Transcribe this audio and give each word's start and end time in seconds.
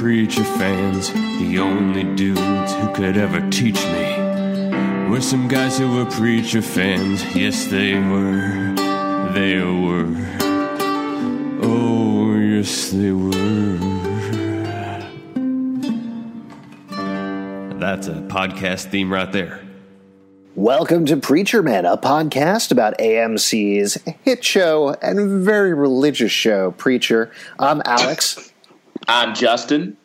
Preacher 0.00 0.44
fans. 0.44 1.12
The 1.12 1.58
only 1.58 2.04
dudes 2.16 2.72
who 2.72 2.90
could 2.94 3.18
ever 3.18 3.38
teach 3.50 3.84
me 3.84 5.10
were 5.10 5.20
some 5.20 5.46
guys 5.46 5.76
who 5.76 5.94
were 5.94 6.06
preacher 6.06 6.62
fans. 6.62 7.22
Yes, 7.36 7.66
they 7.66 7.96
were. 7.96 8.74
They 9.34 9.60
were. 9.60 10.16
Oh, 11.62 12.34
yes, 12.34 12.92
they 12.92 13.12
were. 13.12 13.76
That's 17.78 18.06
a 18.06 18.22
podcast 18.22 18.86
theme 18.86 19.12
right 19.12 19.30
there. 19.30 19.60
Welcome 20.54 21.04
to 21.06 21.18
Preacher 21.18 21.62
Man, 21.62 21.84
a 21.84 21.98
podcast 21.98 22.72
about 22.72 22.96
AMC's 22.96 23.98
hit 24.22 24.42
show 24.42 24.96
and 25.02 25.44
very 25.44 25.74
religious 25.74 26.32
show, 26.32 26.70
Preacher. 26.70 27.30
I'm 27.58 27.82
Alex, 27.84 28.50
I'm 29.10 29.34
Justin. 29.34 29.96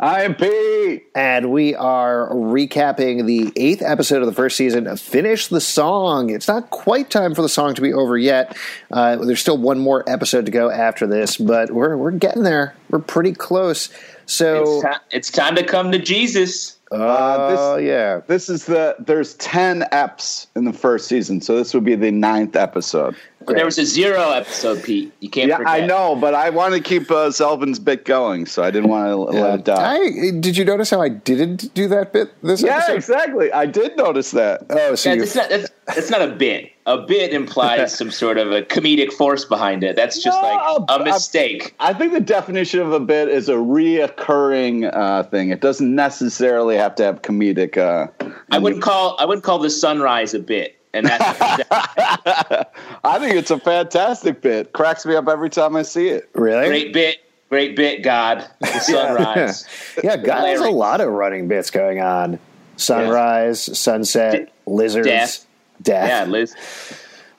I 0.00 0.22
am 0.22 0.34
Pete. 0.34 1.04
and 1.14 1.52
we 1.52 1.74
are 1.74 2.30
recapping 2.30 3.26
the 3.26 3.52
eighth 3.56 3.82
episode 3.82 4.22
of 4.22 4.26
the 4.26 4.32
first 4.32 4.56
season 4.56 4.86
of 4.86 4.98
Finish 4.98 5.48
the 5.48 5.60
Song. 5.60 6.30
It's 6.30 6.48
not 6.48 6.70
quite 6.70 7.10
time 7.10 7.34
for 7.34 7.42
the 7.42 7.48
song 7.50 7.74
to 7.74 7.82
be 7.82 7.92
over 7.92 8.16
yet. 8.16 8.56
Uh, 8.90 9.16
there's 9.16 9.40
still 9.40 9.58
one 9.58 9.78
more 9.78 10.02
episode 10.08 10.46
to 10.46 10.50
go 10.50 10.70
after 10.70 11.06
this, 11.06 11.36
but 11.36 11.72
we're, 11.72 11.94
we're 11.98 12.10
getting 12.10 12.42
there. 12.42 12.74
We're 12.88 13.00
pretty 13.00 13.34
close. 13.34 13.90
So, 14.24 14.62
It's, 14.62 14.82
ti- 14.82 15.16
it's 15.16 15.30
time 15.30 15.56
to 15.56 15.62
come 15.62 15.92
to 15.92 15.98
Jesus. 15.98 16.78
oh, 16.90 17.76
yeah. 17.76 18.20
This 18.26 18.48
is 18.48 18.64
the 18.64 18.96
there's 18.98 19.34
ten 19.34 19.82
eps 19.92 20.46
in 20.56 20.64
the 20.64 20.72
first 20.72 21.06
season, 21.08 21.42
so 21.42 21.56
this 21.56 21.74
would 21.74 21.84
be 21.84 21.96
the 21.96 22.10
ninth 22.12 22.56
episode. 22.56 23.14
But 23.46 23.56
there 23.56 23.64
was 23.64 23.78
a 23.78 23.84
zero 23.84 24.30
episode, 24.30 24.82
Pete. 24.82 25.12
You 25.20 25.28
can't 25.28 25.48
Yeah, 25.48 25.58
forget. 25.58 25.72
I 25.72 25.86
know, 25.86 26.16
but 26.16 26.34
I 26.34 26.50
want 26.50 26.74
to 26.74 26.80
keep 26.80 27.10
uh, 27.10 27.28
Zalben's 27.28 27.78
bit 27.78 28.04
going, 28.04 28.46
so 28.46 28.62
I 28.62 28.70
didn't 28.70 28.88
want 28.90 29.06
to 29.08 29.16
let 29.16 29.60
it 29.60 29.64
die. 29.64 29.96
I, 29.96 30.30
did 30.40 30.56
you 30.56 30.64
notice 30.64 30.90
how 30.90 31.00
I 31.00 31.08
didn't 31.08 31.72
do 31.74 31.88
that 31.88 32.12
bit 32.12 32.30
this 32.42 32.62
yeah, 32.62 32.76
episode? 32.76 32.92
Yeah, 32.92 32.96
exactly. 32.96 33.52
I 33.52 33.66
did 33.66 33.96
notice 33.96 34.30
that. 34.32 34.66
Oh, 34.70 34.94
so 34.94 35.10
That's, 35.10 35.22
it's, 35.22 35.34
not, 35.34 35.48
that's, 35.50 35.70
that's 35.86 36.10
not 36.10 36.22
a 36.22 36.28
bit. 36.28 36.70
A 36.86 36.98
bit 36.98 37.32
implies 37.32 37.94
some 37.98 38.10
sort 38.10 38.36
of 38.36 38.52
a 38.52 38.62
comedic 38.62 39.12
force 39.12 39.44
behind 39.44 39.82
it. 39.82 39.96
That's 39.96 40.22
just 40.22 40.40
No, 40.42 40.84
like 40.88 41.00
a 41.00 41.04
mistake. 41.04 41.74
I 41.80 41.94
think 41.94 42.12
the 42.12 42.20
definition 42.20 42.80
of 42.80 42.92
a 42.92 43.00
bit 43.00 43.28
is 43.28 43.48
a 43.48 43.54
reoccurring 43.54 44.94
uh, 44.94 45.22
thing. 45.24 45.50
It 45.50 45.60
doesn't 45.60 45.94
necessarily 45.94 46.76
have 46.76 46.94
to 46.96 47.04
have 47.04 47.22
comedic. 47.22 47.76
Uh, 47.78 48.08
I 48.50 48.58
wouldn't 48.58 48.82
call 48.82 49.16
I 49.18 49.24
wouldn't 49.24 49.44
call 49.44 49.58
the 49.58 49.70
sunrise 49.70 50.34
a 50.34 50.38
bit, 50.38 50.76
and 50.94 51.06
that's 51.06 51.62
I 53.04 53.18
think 53.18 53.34
it's 53.34 53.50
a 53.50 53.58
fantastic 53.58 54.40
bit. 54.40 54.72
Cracks 54.72 55.04
me 55.04 55.14
up 55.16 55.28
every 55.28 55.50
time 55.50 55.76
I 55.76 55.82
see 55.82 56.08
it. 56.08 56.30
really? 56.34 56.68
great 56.68 56.92
bit. 56.92 57.18
Great 57.50 57.76
bit, 57.76 58.02
God. 58.02 58.48
The 58.60 58.78
sunrise. 58.80 59.66
Yeah, 60.02 60.16
God 60.16 60.46
has 60.46 60.60
a 60.60 60.70
lot 60.70 61.00
of 61.00 61.08
running 61.12 61.46
bits 61.46 61.70
going 61.70 62.00
on. 62.00 62.38
Sunrise, 62.76 63.78
sunset, 63.78 64.52
lizards, 64.66 65.06
death. 65.06 65.46
death, 65.80 66.08
Yeah, 66.08 66.24
Liz. 66.24 66.54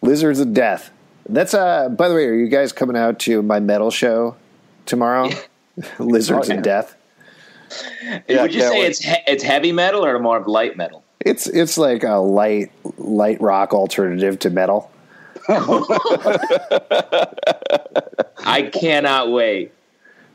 lizards 0.01 0.39
of 0.39 0.53
death. 0.53 0.89
That's 1.27 1.53
uh. 1.53 1.89
By 1.89 2.07
the 2.07 2.15
way, 2.15 2.25
are 2.25 2.33
you 2.35 2.47
guys 2.47 2.71
coming 2.71 2.95
out 2.95 3.19
to 3.21 3.41
my 3.41 3.59
metal 3.59 3.91
show 3.91 4.35
tomorrow? 4.85 5.29
lizards 5.99 6.49
Oh, 6.49 6.53
and 6.53 6.63
death. 6.63 6.95
Yeah, 8.29 8.43
Would 8.43 8.53
you 8.53 8.61
say 8.61 8.79
wait. 8.79 8.85
it's 8.91 8.99
he- 8.99 9.23
it's 9.27 9.43
heavy 9.43 9.71
metal 9.73 10.05
or 10.05 10.17
more 10.19 10.37
of 10.37 10.47
light 10.47 10.77
metal? 10.77 11.03
It's 11.25 11.47
it's 11.47 11.77
like 11.77 12.03
a 12.03 12.15
light 12.17 12.71
light 12.97 13.41
rock 13.41 13.73
alternative 13.73 14.39
to 14.39 14.49
metal. 14.49 14.91
I 18.45 18.69
cannot 18.73 19.31
wait. 19.31 19.71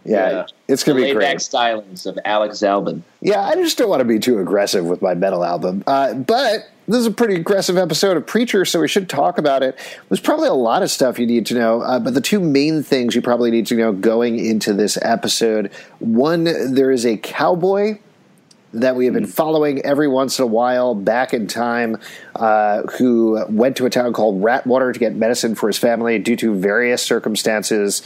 Yeah, 0.04 0.30
Yeah. 0.30 0.46
it's 0.66 0.82
gonna 0.82 1.00
be 1.02 1.12
great. 1.12 1.36
stylings 1.38 2.06
of 2.06 2.18
Alex 2.24 2.58
Zalben. 2.58 3.02
Yeah, 3.20 3.42
I 3.42 3.54
just 3.54 3.76
don't 3.78 3.88
want 3.90 4.00
to 4.00 4.04
be 4.04 4.18
too 4.18 4.38
aggressive 4.38 4.84
with 4.86 5.02
my 5.02 5.14
metal 5.14 5.44
album. 5.44 5.84
Uh, 5.86 6.14
but 6.14 6.68
this 6.88 6.98
is 7.00 7.06
a 7.06 7.10
pretty 7.10 7.34
aggressive 7.34 7.76
episode 7.76 8.16
of 8.16 8.26
Preacher, 8.26 8.64
so 8.64 8.80
we 8.80 8.88
should 8.88 9.08
talk 9.10 9.36
about 9.38 9.62
it. 9.62 9.78
There's 10.08 10.20
probably 10.20 10.48
a 10.48 10.54
lot 10.54 10.82
of 10.82 10.90
stuff 10.90 11.18
you 11.18 11.26
need 11.26 11.44
to 11.46 11.54
know, 11.54 11.82
uh, 11.82 12.00
but 12.00 12.14
the 12.14 12.20
two 12.22 12.40
main 12.40 12.82
things 12.82 13.14
you 13.14 13.20
probably 13.22 13.50
need 13.50 13.66
to 13.68 13.74
know 13.76 13.92
going 13.92 14.38
into 14.44 14.72
this 14.72 14.98
episode 15.02 15.70
one, 15.98 16.44
there 16.44 16.90
is 16.90 17.04
a 17.04 17.16
cowboy 17.18 17.98
that 18.72 18.94
we 18.94 19.04
have 19.04 19.14
been 19.14 19.26
following 19.26 19.82
every 19.82 20.06
once 20.06 20.38
in 20.38 20.44
a 20.44 20.46
while 20.46 20.94
back 20.94 21.34
in 21.34 21.46
time 21.46 21.96
uh, 22.36 22.82
who 22.98 23.44
went 23.48 23.76
to 23.76 23.86
a 23.86 23.90
town 23.90 24.12
called 24.12 24.40
Ratwater 24.40 24.92
to 24.92 24.98
get 24.98 25.14
medicine 25.14 25.54
for 25.54 25.66
his 25.66 25.76
family 25.76 26.18
due 26.18 26.36
to 26.36 26.54
various 26.54 27.02
circumstances 27.02 28.02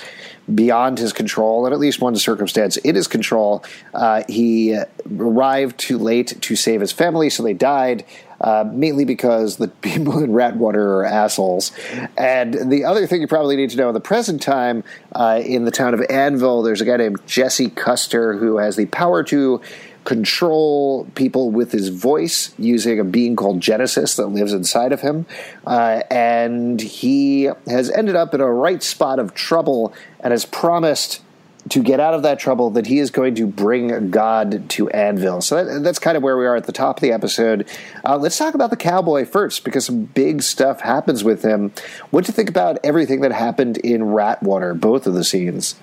beyond 0.53 0.99
his 0.99 1.13
control, 1.13 1.65
and 1.67 1.73
at 1.73 1.79
least 1.81 2.01
one 2.01 2.17
circumstance 2.17 2.77
in 2.79 2.95
his 2.95 3.09
control. 3.09 3.65
Uh, 3.93 4.23
he 4.29 4.79
arrived 5.19 5.79
too 5.79 5.99
late 5.99 6.41
to 6.41 6.57
save 6.57 6.81
his 6.81 6.93
family, 6.93 7.31
so 7.31 7.43
they 7.43 7.55
died. 7.55 8.05
Uh, 8.41 8.69
mainly 8.75 9.07
because 9.07 9.57
the 9.57 9.69
people 9.81 10.23
in 10.23 10.31
Ratwater 10.31 10.75
are 10.75 11.05
assholes. 11.05 11.73
And 12.19 12.71
the 12.71 12.85
other 12.85 13.07
thing 13.07 13.23
you 13.23 13.29
probably 13.29 13.57
need 13.57 13.71
to 13.71 13.77
know 13.77 13.89
in 13.89 13.95
the 13.95 14.01
present 14.01 14.43
time, 14.43 14.85
uh, 15.13 15.41
in 15.43 15.65
the 15.65 15.71
town 15.71 15.95
of 15.95 16.05
Anvil, 16.11 16.63
there's 16.63 16.83
a 16.83 16.85
guy 16.85 16.99
named 16.99 17.25
Jesse 17.27 17.71
Custer 17.71 18.37
who 18.37 18.59
has 18.59 18.77
the 18.77 18.85
power 18.87 19.23
to 19.25 19.63
control 20.04 21.06
people 21.15 21.50
with 21.50 21.72
his 21.72 21.88
voice 21.88 22.54
using 22.59 23.00
a 23.00 23.04
being 23.04 23.37
called 23.37 23.60
Genesis 23.60 24.16
that 24.16 24.26
lives 24.26 24.53
inside 24.53 24.92
of 24.92 25.00
him. 25.00 25.26
Uh, 25.66 26.03
and 26.10 26.81
he 26.81 27.44
has 27.66 27.91
ended 27.91 28.15
up 28.15 28.34
in 28.34 28.41
a 28.41 28.53
right 28.53 28.82
spot 28.82 29.19
of 29.19 29.34
trouble 29.34 29.94
and 30.20 30.31
has 30.31 30.44
promised 30.44 31.22
to 31.70 31.82
get 31.82 31.98
out 31.98 32.12
of 32.12 32.22
that 32.22 32.38
trouble 32.38 32.69
that 32.70 32.87
he 32.87 32.98
is 32.98 33.10
going 33.10 33.34
to 33.34 33.47
bring 33.47 34.10
God 34.10 34.69
to 34.69 34.91
Anvil. 34.91 35.41
So 35.41 35.65
that, 35.65 35.82
that's 35.82 35.98
kind 35.98 36.15
of 36.15 36.22
where 36.22 36.36
we 36.36 36.44
are 36.44 36.56
at 36.56 36.65
the 36.65 36.72
top 36.72 36.98
of 36.98 37.00
the 37.00 37.10
episode. 37.10 37.66
Uh, 38.04 38.19
let's 38.19 38.36
talk 38.36 38.53
about 38.53 38.69
the 38.69 38.76
cowboy 38.76 39.25
first 39.25 39.65
because 39.65 39.86
some 39.86 40.04
big 40.04 40.42
stuff 40.42 40.81
happens 40.81 41.25
with 41.25 41.42
him. 41.42 41.72
What 42.10 42.25
do 42.25 42.28
you 42.28 42.34
think 42.34 42.50
about 42.50 42.78
everything 42.84 43.22
that 43.22 43.32
happened 43.32 43.78
in 43.78 44.03
Ratwater, 44.03 44.78
both 44.78 45.06
of 45.06 45.15
the 45.15 45.25
scenes? 45.25 45.76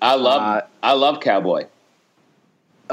I 0.00 0.14
love 0.14 0.40
Uh, 0.40 0.62
I 0.82 0.92
love 0.94 1.20
Cowboy. 1.20 1.66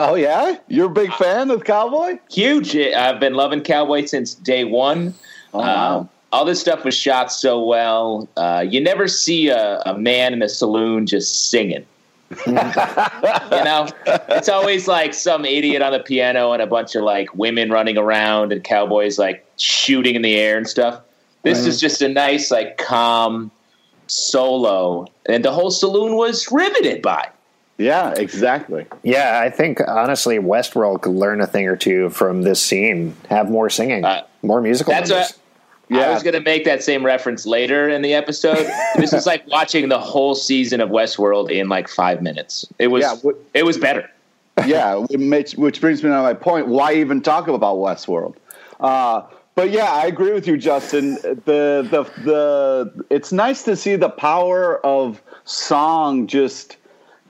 Oh 0.02 0.16
yeah, 0.16 0.56
you're 0.70 0.86
a 0.86 0.94
big 0.94 1.12
fan 1.12 1.52
of 1.52 1.66
Cowboy. 1.66 2.20
Huge. 2.32 2.74
I've 2.74 3.20
been 3.20 3.34
loving 3.34 3.60
Cowboy 3.60 4.06
since 4.06 4.34
day 4.34 4.64
one. 4.64 5.14
Oh, 5.54 5.60
wow. 5.60 6.00
Um, 6.00 6.10
all 6.32 6.46
this 6.46 6.62
stuff 6.62 6.86
was 6.86 6.96
shot 6.96 7.34
so 7.34 7.62
well. 7.62 8.30
Uh, 8.38 8.64
you 8.66 8.80
never 8.80 9.09
see 9.09 9.50
a, 9.50 9.82
a 9.86 9.98
man 9.98 10.32
in 10.32 10.41
a 10.41 10.47
saloon 10.47 11.06
just 11.06 11.50
singing. 11.50 11.85
you 12.47 12.53
know, 12.53 13.90
it's 14.06 14.47
always 14.47 14.88
like 14.88 15.14
some 15.14 15.44
idiot 15.44 15.82
on 15.82 15.91
the 15.91 16.00
piano 16.00 16.53
and 16.53 16.62
a 16.62 16.68
bunch 16.68 16.96
of 16.96 17.03
like 17.03 17.35
women 17.35 17.70
running 17.70 17.97
around 17.97 18.53
and 18.53 18.64
cowboys 18.64 19.20
like 19.20 19.46
shooting 19.58 20.16
in 20.16 20.22
the 20.22 20.38
air 20.38 20.58
and 20.58 20.70
stuff. 20.70 21.02
This 21.44 21.66
is 21.66 21.82
just 21.82 22.02
a 22.02 22.08
nice, 22.08 22.52
like, 22.52 22.78
calm 22.78 23.52
solo, 24.08 25.08
and 25.26 25.44
the 25.44 25.52
whole 25.52 25.72
saloon 25.72 26.16
was 26.16 26.50
riveted 26.52 27.02
by. 27.02 27.29
Yeah, 27.79 28.14
exactly. 28.16 28.85
Yeah, 29.03 29.40
I 29.41 29.49
think 29.49 29.79
honestly, 29.87 30.37
Westworld 30.37 31.02
could 31.02 31.14
learn 31.16 31.40
a 31.41 31.47
thing 31.47 31.67
or 31.67 31.76
two 31.78 32.09
from 32.11 32.41
this 32.43 32.61
scene. 32.61 33.16
Have 33.29 33.49
more 33.49 33.70
singing, 33.70 34.03
Uh, 34.05 34.23
more 34.43 34.61
musical. 34.61 34.91
That's 34.93 35.09
numbers. 35.09 35.37
what 35.87 35.99
I 36.02 36.02
Yeah. 36.08 36.14
was 36.14 36.22
going 36.22 36.34
to 36.35 36.41
make 36.41 36.66
that 36.66 36.84
same 36.84 37.05
reference 37.05 37.46
later 37.46 37.87
in 37.90 38.02
the 38.02 38.14
episode. 38.14 38.70
this 38.97 39.14
is 39.14 39.26
like 39.26 39.47
watching 39.47 39.87
the 39.90 39.97
whole 39.97 40.35
season 40.35 40.81
of 40.81 40.90
Westworld 40.90 41.49
in 41.49 41.70
like 41.70 41.87
five 41.87 42.22
minutes. 42.22 42.66
It 42.79 42.87
was 42.87 43.02
Yeah, 43.03 43.16
what- 43.22 43.37
it 43.53 43.66
was 43.66 43.78
better. 43.78 44.09
yeah, 44.67 45.03
it 45.09 45.20
makes, 45.22 45.55
which 45.55 45.79
brings 45.79 46.03
me 46.03 46.09
to 46.09 46.16
my 46.22 46.34
point. 46.34 46.67
Why 46.67 46.93
even 46.96 47.22
talk 47.22 47.47
about 47.47 47.78
Westworld? 47.78 48.35
Uh, 48.82 49.22
but 49.55 49.72
yeah, 49.72 49.90
I 49.91 50.05
agree 50.05 50.34
with 50.34 50.47
you, 50.47 50.58
Justin. 50.58 51.16
The 51.46 51.87
the 51.90 52.03
the 52.23 53.05
it's 53.09 53.32
nice 53.32 53.64
to 53.64 53.75
see 53.78 53.96
the 53.96 54.09
power 54.09 54.85
of 54.85 55.22
song. 55.46 56.28
Just 56.28 56.75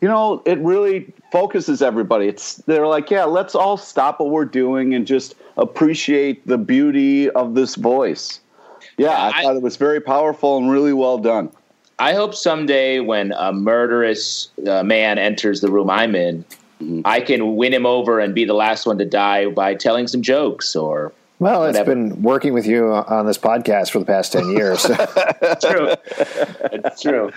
you 0.02 0.08
know, 0.08 0.42
it 0.46 0.58
really 0.60 1.12
focuses 1.32 1.82
everybody. 1.82 2.28
It's 2.28 2.56
they're 2.58 2.88
like, 2.88 3.10
yeah, 3.10 3.26
let's 3.26 3.56
all 3.56 3.78
stop 3.78 4.20
what 4.20 4.30
we're 4.30 4.46
doing 4.46 4.94
and 4.94 5.06
just 5.06 5.36
appreciate 5.58 6.46
the 6.48 6.58
beauty 6.58 7.30
of 7.32 7.54
this 7.56 7.76
voice. 7.76 8.40
Yeah, 8.98 9.10
I, 9.10 9.30
I 9.30 9.44
thought 9.44 9.56
it 9.56 9.62
was 9.62 9.78
very 9.78 10.00
powerful 10.00 10.58
and 10.58 10.70
really 10.70 10.94
well 10.94 11.18
done. 11.18 11.52
I 12.00 12.14
hope 12.14 12.34
someday 12.34 13.02
when 13.02 13.34
a 13.34 13.52
murderous 13.52 14.50
uh, 14.66 14.84
man 14.84 15.18
enters 15.18 15.60
the 15.60 15.70
room 15.70 15.90
I'm 15.90 16.16
in, 16.16 16.46
mm-hmm. 16.82 17.02
I 17.04 17.20
can 17.20 17.58
win 17.58 17.74
him 17.74 17.86
over 17.86 18.22
and 18.22 18.34
be 18.34 18.46
the 18.46 18.54
last 18.54 18.86
one 18.86 18.98
to 19.00 19.06
die 19.06 19.48
by 19.48 19.76
telling 19.76 20.08
some 20.08 20.22
jokes 20.22 20.76
or. 20.76 21.12
Well, 21.40 21.64
it's 21.64 21.78
whatever. 21.78 21.96
been 21.96 22.22
working 22.22 22.54
with 22.54 22.68
you 22.68 22.94
on 22.94 23.26
this 23.26 23.38
podcast 23.38 23.92
for 23.92 24.00
the 24.00 24.06
past 24.06 24.34
10 24.34 24.50
years. 24.50 24.82
So. 24.82 24.94
true. 25.62 25.96
It's 26.74 27.02
true. 27.02 27.32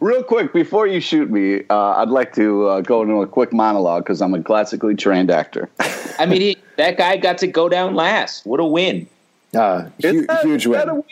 Real 0.00 0.24
quick, 0.24 0.52
before 0.52 0.88
you 0.88 1.00
shoot 1.00 1.30
me, 1.30 1.62
uh, 1.70 1.94
I'd 1.96 2.08
like 2.08 2.34
to 2.34 2.66
uh, 2.66 2.80
go 2.80 3.02
into 3.02 3.22
a 3.22 3.26
quick 3.28 3.52
monologue 3.52 4.02
because 4.02 4.20
I'm 4.20 4.34
a 4.34 4.42
classically 4.42 4.96
trained 4.96 5.30
actor. 5.30 5.70
I 6.18 6.26
mean, 6.26 6.40
he, 6.40 6.56
that 6.76 6.96
guy 6.98 7.16
got 7.18 7.38
to 7.38 7.46
go 7.46 7.68
down 7.68 7.94
last. 7.94 8.44
What 8.44 8.58
a 8.58 8.64
win. 8.64 9.08
Uh, 9.54 9.82
hu- 10.02 10.26
that, 10.26 10.44
huge 10.44 10.66
win. 10.66 11.04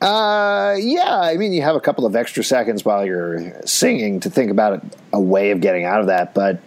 Uh, 0.00 0.74
yeah, 0.80 1.20
I 1.20 1.36
mean, 1.36 1.52
you 1.52 1.62
have 1.62 1.76
a 1.76 1.80
couple 1.80 2.04
of 2.04 2.16
extra 2.16 2.42
seconds 2.42 2.84
while 2.84 3.06
you're 3.06 3.54
singing 3.64 4.18
to 4.18 4.30
think 4.30 4.50
about 4.50 4.82
a 5.12 5.20
way 5.20 5.52
of 5.52 5.60
getting 5.60 5.84
out 5.84 6.00
of 6.00 6.08
that, 6.08 6.34
but 6.34 6.60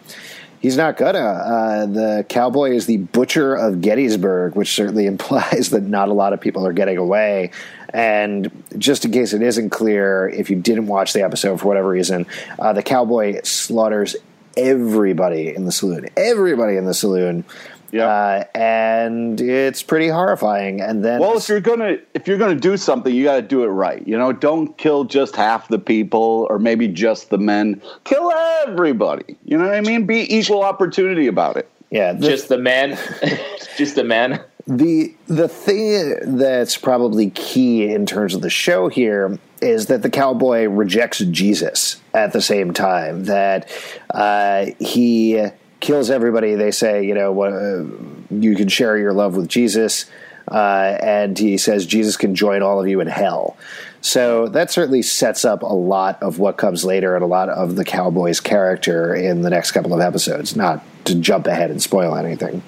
he's 0.66 0.78
not 0.78 0.98
gonna. 0.98 1.20
Uh, 1.20 1.86
the 1.86 2.26
cowboy 2.28 2.72
is 2.72 2.88
the 2.88 2.98
butcher 2.98 3.54
of 3.54 3.82
Gettysburg, 3.82 4.56
which 4.56 4.74
certainly 4.74 5.06
implies 5.14 5.70
that 5.70 5.84
not 5.84 6.10
a 6.10 6.14
lot 6.14 6.34
of 6.34 6.42
people 6.42 6.66
are 6.66 6.74
getting 6.74 6.98
away. 6.98 7.52
And 7.94 8.52
just 8.78 9.06
in 9.06 9.12
case 9.12 9.32
it 9.34 9.44
isn't 9.44 9.70
clear, 9.70 10.28
if 10.28 10.50
you 10.50 10.56
didn't 10.56 10.88
watch 10.88 11.14
the 11.14 11.22
episode 11.22 11.62
for 11.62 11.68
whatever 11.68 11.88
reason, 11.88 12.26
uh, 12.58 12.74
the 12.74 12.82
cowboy 12.82 13.42
slaughters 13.44 14.16
everybody 14.58 15.56
in 15.56 15.66
the 15.66 15.72
saloon. 15.72 16.08
Everybody 16.18 16.78
in 16.78 16.86
the 16.86 16.94
saloon 16.96 17.46
yeah, 17.92 18.08
uh, 18.08 18.44
and 18.56 19.40
it's 19.40 19.84
pretty 19.84 20.08
horrifying. 20.08 20.82
And 20.82 21.04
then, 21.04 21.20
well, 21.20 21.38
if 21.38 21.48
you're 21.48 21.60
gonna 21.60 21.98
if 22.14 22.28
you're 22.28 22.38
gonna 22.38 22.56
do 22.56 22.78
something, 22.78 23.14
you 23.14 23.24
got 23.24 23.36
to 23.38 23.42
do 23.42 23.64
it 23.64 23.68
right. 23.68 24.06
You 24.08 24.18
know, 24.18 24.32
don't 24.32 24.78
kill 24.78 25.04
just 25.04 25.36
half 25.36 25.68
the 25.68 25.80
people 25.80 26.48
or 26.50 26.60
maybe 26.60 26.88
just 26.88 27.30
the 27.30 27.38
men. 27.38 27.82
Kill 28.04 28.32
everybody. 28.32 29.38
You 29.46 29.58
know 29.58 29.66
what 29.66 29.76
I 29.76 29.82
mean? 29.82 30.06
Be 30.06 30.36
equal 30.36 30.64
opportunity 30.64 31.28
about 31.28 31.58
it. 31.58 31.70
Yeah, 31.92 32.14
the, 32.14 32.30
just 32.30 32.50
the 32.50 32.58
men, 32.58 32.98
just 33.78 33.96
the 33.96 34.04
men. 34.04 34.44
The 34.68 35.14
the 35.28 35.48
thing 35.48 36.38
that's 36.38 36.76
probably 36.76 37.30
key 37.30 37.94
in 37.94 38.06
terms 38.06 38.34
of 38.34 38.42
the 38.42 38.50
show 38.50 38.90
here 38.90 39.38
is 39.62 39.86
that 39.88 40.02
the 40.02 40.10
cowboy 40.10 40.66
rejects 40.66 41.20
Jesus 41.20 42.02
at 42.14 42.34
the 42.34 42.42
same 42.42 42.74
time. 42.74 43.26
That 43.26 43.70
uh, 44.10 44.68
he 44.80 45.50
kills 45.80 46.10
everybody. 46.10 46.56
They 46.56 46.72
say, 46.72 47.06
you 47.06 47.14
know, 47.14 47.42
uh, 47.42 47.86
you 48.34 48.56
can 48.56 48.68
share 48.68 48.98
your 48.98 49.14
love 49.14 49.36
with 49.36 49.48
Jesus. 49.48 50.06
Uh, 50.52 50.98
and 51.02 51.38
he 51.38 51.58
says 51.58 51.86
Jesus 51.86 52.18
can 52.18 52.36
join 52.36 52.62
all 52.62 52.80
of 52.80 52.88
you 52.88 53.00
in 53.00 53.08
hell. 53.08 53.58
So 54.02 54.48
that 54.50 54.70
certainly 54.70 55.02
sets 55.02 55.44
up 55.44 55.64
a 55.64 55.74
lot 55.74 56.22
of 56.22 56.38
what 56.38 56.58
comes 56.58 56.86
later 56.86 57.16
and 57.16 57.24
a 57.24 57.28
lot 57.28 57.50
of 57.50 57.76
the 57.76 57.84
cowboy's 57.84 58.40
character 58.40 59.16
in 59.16 59.42
the 59.42 59.50
next 59.50 59.72
couple 59.72 59.94
of 59.96 60.00
episodes. 60.00 60.56
Not 60.56 60.84
to 61.06 61.16
jump 61.16 61.48
ahead 61.48 61.72
and 61.72 61.82
spoil 61.82 62.16
anything. 62.16 62.62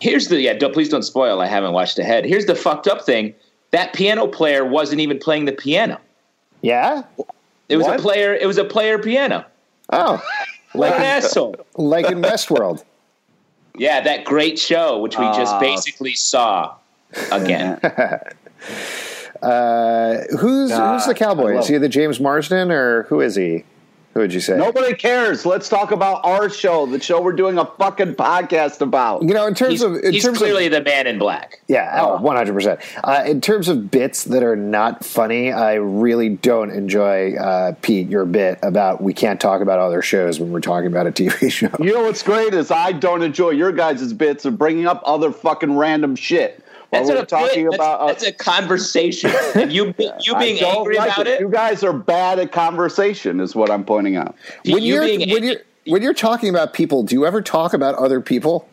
Here's 0.00 0.28
the 0.28 0.38
yeah. 0.38 0.52
Don't, 0.52 0.74
please 0.74 0.90
don't 0.90 1.02
spoil. 1.02 1.40
I 1.40 1.46
haven't 1.46 1.72
watched 1.72 1.98
ahead. 1.98 2.26
Here's 2.26 2.44
the 2.44 2.54
fucked 2.54 2.86
up 2.86 3.06
thing. 3.06 3.34
That 3.70 3.94
piano 3.94 4.26
player 4.26 4.64
wasn't 4.64 5.00
even 5.00 5.18
playing 5.18 5.46
the 5.46 5.52
piano. 5.52 5.98
Yeah, 6.60 7.04
it 7.70 7.78
was 7.78 7.86
what? 7.86 7.98
a 7.98 8.02
player. 8.02 8.34
It 8.34 8.46
was 8.46 8.58
a 8.58 8.64
player 8.64 8.98
piano. 8.98 9.46
Oh, 9.90 10.22
like 10.76 10.94
an 10.94 11.02
asshole, 11.02 11.56
like 11.76 12.10
in 12.10 12.22
Westworld. 12.22 12.84
Yeah, 13.76 14.00
that 14.00 14.24
great 14.24 14.58
show, 14.58 14.98
which 15.00 15.18
we 15.18 15.24
uh, 15.24 15.36
just 15.36 15.54
ah. 15.54 15.60
basically 15.60 16.14
saw 16.14 16.76
again. 17.30 17.78
uh, 19.42 20.22
who's 20.38 20.72
uh, 20.72 20.94
who's 20.94 21.06
the 21.06 21.14
cowboy? 21.14 21.58
Is 21.58 21.68
he 21.68 21.78
the 21.78 21.88
James 21.88 22.20
Marsden 22.20 22.70
or 22.70 23.02
who 23.04 23.20
is 23.20 23.36
he? 23.36 23.64
Who 24.16 24.22
would 24.22 24.32
you 24.32 24.40
say? 24.40 24.56
Nobody 24.56 24.94
cares. 24.94 25.44
Let's 25.44 25.68
talk 25.68 25.90
about 25.90 26.24
our 26.24 26.48
show, 26.48 26.86
the 26.86 26.98
show 26.98 27.20
we're 27.20 27.34
doing 27.34 27.58
a 27.58 27.66
fucking 27.66 28.14
podcast 28.14 28.80
about. 28.80 29.20
You 29.22 29.34
know, 29.34 29.46
in 29.46 29.54
terms 29.54 29.72
he's, 29.72 29.82
of, 29.82 29.96
in 29.96 30.14
he's 30.14 30.24
terms 30.24 30.38
clearly 30.38 30.64
of, 30.64 30.72
the 30.72 30.80
man 30.80 31.06
in 31.06 31.18
black. 31.18 31.60
Yeah, 31.68 32.00
oh, 32.02 32.22
one 32.22 32.34
hundred 32.34 32.54
percent. 32.54 32.80
Uh, 33.04 33.24
in 33.26 33.42
terms 33.42 33.68
of 33.68 33.90
bits 33.90 34.24
that 34.24 34.42
are 34.42 34.56
not 34.56 35.04
funny, 35.04 35.52
I 35.52 35.74
really 35.74 36.30
don't 36.30 36.70
enjoy 36.70 37.34
uh, 37.34 37.74
Pete 37.82 38.08
your 38.08 38.24
bit 38.24 38.58
about 38.62 39.02
we 39.02 39.12
can't 39.12 39.38
talk 39.38 39.60
about 39.60 39.80
other 39.80 40.00
shows 40.00 40.40
when 40.40 40.50
we're 40.50 40.60
talking 40.60 40.86
about 40.86 41.06
a 41.06 41.12
TV 41.12 41.50
show. 41.52 41.68
You 41.78 41.92
know 41.92 42.04
what's 42.04 42.22
great 42.22 42.54
is 42.54 42.70
I 42.70 42.92
don't 42.92 43.22
enjoy 43.22 43.50
your 43.50 43.70
guys' 43.70 44.14
bits 44.14 44.46
of 44.46 44.56
bringing 44.56 44.86
up 44.86 45.02
other 45.04 45.30
fucking 45.30 45.76
random 45.76 46.16
shit. 46.16 46.64
That's 46.90 47.08
what 47.08 47.18
we're 47.18 47.24
talking 47.24 47.64
bit, 47.64 47.74
about. 47.74 48.06
That's, 48.06 48.24
that's, 48.24 48.34
a 48.40 48.44
conversation. 48.44 49.32
And 49.54 49.72
you 49.72 49.94
you 50.20 50.36
being 50.38 50.62
angry 50.62 50.96
like 50.96 51.12
about 51.12 51.26
it. 51.26 51.34
it. 51.34 51.40
You 51.40 51.48
guys 51.48 51.82
are 51.82 51.92
bad 51.92 52.38
at 52.38 52.52
conversation, 52.52 53.40
is 53.40 53.54
what 53.54 53.70
I'm 53.70 53.84
pointing 53.84 54.16
out. 54.16 54.36
When 54.64 54.82
you 54.82 54.98
are 54.98 55.02
when 55.02 55.44
you're 55.44 55.60
when 55.86 56.02
you're 56.02 56.14
talking 56.14 56.48
about 56.48 56.74
people, 56.74 57.02
do 57.02 57.14
you 57.14 57.26
ever 57.26 57.42
talk 57.42 57.72
about 57.72 57.94
other 57.94 58.20
people? 58.20 58.68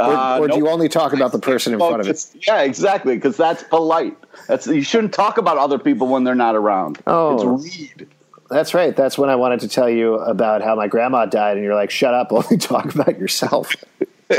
Or, 0.00 0.06
uh, 0.06 0.38
or 0.38 0.48
nope. 0.48 0.56
do 0.56 0.64
you 0.64 0.68
only 0.68 0.88
talk 0.88 1.12
about 1.12 1.32
the 1.32 1.38
person 1.38 1.72
in 1.74 1.78
front 1.78 2.00
of 2.00 2.08
it? 2.08 2.26
Yeah, 2.46 2.62
exactly, 2.62 3.14
because 3.14 3.36
that's 3.36 3.62
polite. 3.64 4.16
That's 4.48 4.66
you 4.66 4.82
shouldn't 4.82 5.12
talk 5.12 5.38
about 5.38 5.58
other 5.58 5.78
people 5.78 6.08
when 6.08 6.24
they're 6.24 6.34
not 6.34 6.56
around. 6.56 7.00
Oh, 7.06 7.56
it's 7.56 7.76
read. 7.76 8.08
That's 8.50 8.74
right. 8.74 8.94
That's 8.94 9.16
when 9.16 9.30
I 9.30 9.36
wanted 9.36 9.60
to 9.60 9.68
tell 9.68 9.88
you 9.88 10.14
about 10.14 10.62
how 10.62 10.74
my 10.74 10.88
grandma 10.88 11.26
died, 11.26 11.56
and 11.56 11.64
you're 11.64 11.74
like, 11.74 11.90
"Shut 11.90 12.14
up! 12.14 12.32
Only 12.32 12.56
talk 12.56 12.94
about 12.94 13.18
yourself." 13.18 13.74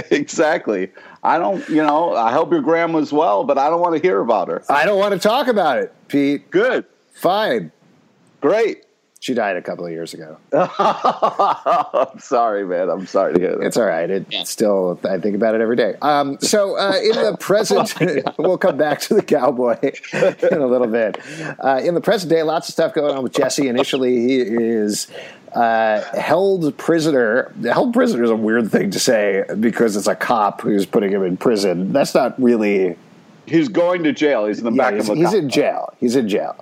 exactly. 0.12 0.92
I 1.24 1.38
don't, 1.38 1.68
you 1.70 1.84
know, 1.84 2.16
I 2.16 2.32
hope 2.32 2.52
your 2.52 2.62
grandma's 2.62 3.12
well, 3.12 3.44
but 3.44 3.58
I 3.58 3.70
don't 3.70 3.82
want 3.82 3.96
to 3.96 4.02
hear 4.02 4.20
about 4.20 4.48
her. 4.48 4.64
I 4.70 4.86
don't 4.86 5.00
want 5.00 5.14
to 5.14 5.20
talk 5.20 5.48
about 5.48 5.78
it, 5.78 5.94
Pete. 6.08 6.50
Good. 6.52 6.86
Fine. 7.14 7.72
Great. 8.42 8.84
She 9.24 9.34
died 9.34 9.56
a 9.56 9.62
couple 9.62 9.86
of 9.86 9.94
years 9.94 10.14
ago. 10.14 10.38
I'm 10.52 12.20
sorry, 12.20 12.66
man. 12.66 12.90
I'm 12.90 13.06
sorry 13.06 13.36
to 13.36 13.40
hear 13.40 13.56
that. 13.56 13.66
It's 13.66 13.78
all 13.78 13.86
right. 13.86 14.10
It 14.10 14.26
yeah. 14.30 14.44
still, 14.44 15.00
I 15.06 15.18
think 15.18 15.34
about 15.34 15.56
it 15.56 15.62
every 15.62 15.78
day. 15.78 15.96
Um, 16.02 16.38
so 16.42 16.78
uh, 16.78 16.98
in 17.02 17.14
the 17.14 17.38
present, 17.40 17.94
oh 18.02 18.34
we'll 18.38 18.58
come 18.58 18.76
back 18.76 19.00
to 19.00 19.14
the 19.14 19.22
cowboy 19.22 19.78
in 20.12 20.58
a 20.62 20.68
little 20.68 20.88
bit. 20.88 21.22
Uh, 21.58 21.80
in 21.82 21.96
the 21.96 22.02
present 22.02 22.32
day, 22.32 22.44
lots 22.44 22.68
of 22.68 22.74
stuff 22.74 22.94
going 22.94 23.16
on 23.16 23.24
with 23.24 23.32
Jesse. 23.32 23.70
Initially, 23.70 24.14
he 24.14 24.42
is 24.42 25.08
uh, 25.54 26.02
held 26.20 26.78
prisoner. 26.78 27.54
Held 27.64 27.94
prisoner 27.94 28.26
is 28.26 28.30
a 28.30 28.36
weird 28.36 28.74
thing 28.74 28.92
to 28.92 29.00
say 29.00 29.46
because 29.58 29.96
it's 29.96 30.08
a 30.08 30.18
cop 30.18 30.60
who's 30.60 30.86
putting 30.86 31.14
him 31.14 31.24
in 31.24 31.38
prison. 31.38 31.94
That's 31.94 32.14
not 32.14 32.38
really. 32.44 32.98
He's 33.46 33.70
going 33.70 34.04
to 34.04 34.12
jail. 34.12 34.48
He's 34.48 34.60
in 34.60 34.66
the 34.66 34.72
yeah, 34.72 34.92
back 34.92 35.00
of 35.00 35.06
the. 35.06 35.16
He's 35.16 35.28
cop. 35.28 35.36
in 35.36 35.50
jail. 35.50 35.94
He's 36.02 36.18
in 36.18 36.28
jail. 36.28 36.62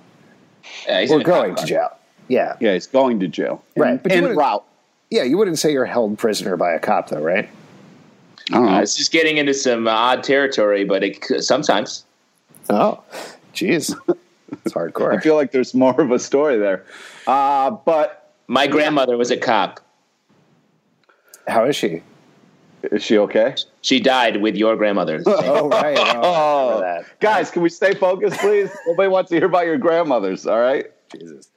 Yeah, 0.86 1.00
he's 1.00 1.10
We're 1.10 1.24
going 1.24 1.56
to 1.56 1.66
jail. 1.66 1.98
Yeah. 2.28 2.56
Yeah, 2.60 2.74
he's 2.74 2.86
going 2.86 3.20
to 3.20 3.28
jail. 3.28 3.62
In, 3.76 3.82
right. 3.82 4.02
But 4.02 4.12
en 4.12 4.36
route. 4.36 4.64
Yeah, 5.10 5.24
you 5.24 5.36
wouldn't 5.36 5.58
say 5.58 5.72
you're 5.72 5.84
held 5.84 6.18
prisoner 6.18 6.56
by 6.56 6.72
a 6.72 6.78
cop, 6.78 7.10
though, 7.10 7.20
right? 7.20 7.48
I 8.50 8.54
don't 8.54 8.66
know. 8.66 8.72
Uh, 8.76 8.80
it's 8.80 8.96
just 8.96 9.12
getting 9.12 9.36
into 9.36 9.54
some 9.54 9.86
odd 9.86 10.24
territory, 10.24 10.84
but 10.84 11.04
it, 11.04 11.44
sometimes. 11.44 12.04
Oh, 12.70 13.02
jeez. 13.54 13.94
It's 14.64 14.74
hardcore. 14.74 15.14
I 15.18 15.20
feel 15.20 15.34
like 15.34 15.52
there's 15.52 15.74
more 15.74 16.00
of 16.00 16.10
a 16.10 16.18
story 16.18 16.58
there. 16.58 16.84
Uh, 17.26 17.70
but 17.70 18.32
my 18.46 18.66
grandmother 18.66 19.16
was 19.16 19.30
a 19.30 19.36
cop. 19.36 19.80
How 21.46 21.64
is 21.64 21.76
she? 21.76 22.02
Is 22.84 23.02
she 23.02 23.18
okay? 23.18 23.54
She 23.82 24.00
died 24.00 24.42
with 24.42 24.56
your 24.56 24.76
grandmother. 24.76 25.22
oh, 25.26 25.68
right. 25.68 25.98
Oh, 26.24 27.02
Guys, 27.20 27.50
can 27.50 27.62
we 27.62 27.68
stay 27.68 27.94
focused, 27.94 28.38
please? 28.40 28.70
Nobody 28.86 29.08
wants 29.08 29.30
to 29.30 29.36
hear 29.36 29.46
about 29.46 29.66
your 29.66 29.78
grandmothers, 29.78 30.46
all 30.46 30.60
right? 30.60 30.90
Jesus. 31.14 31.50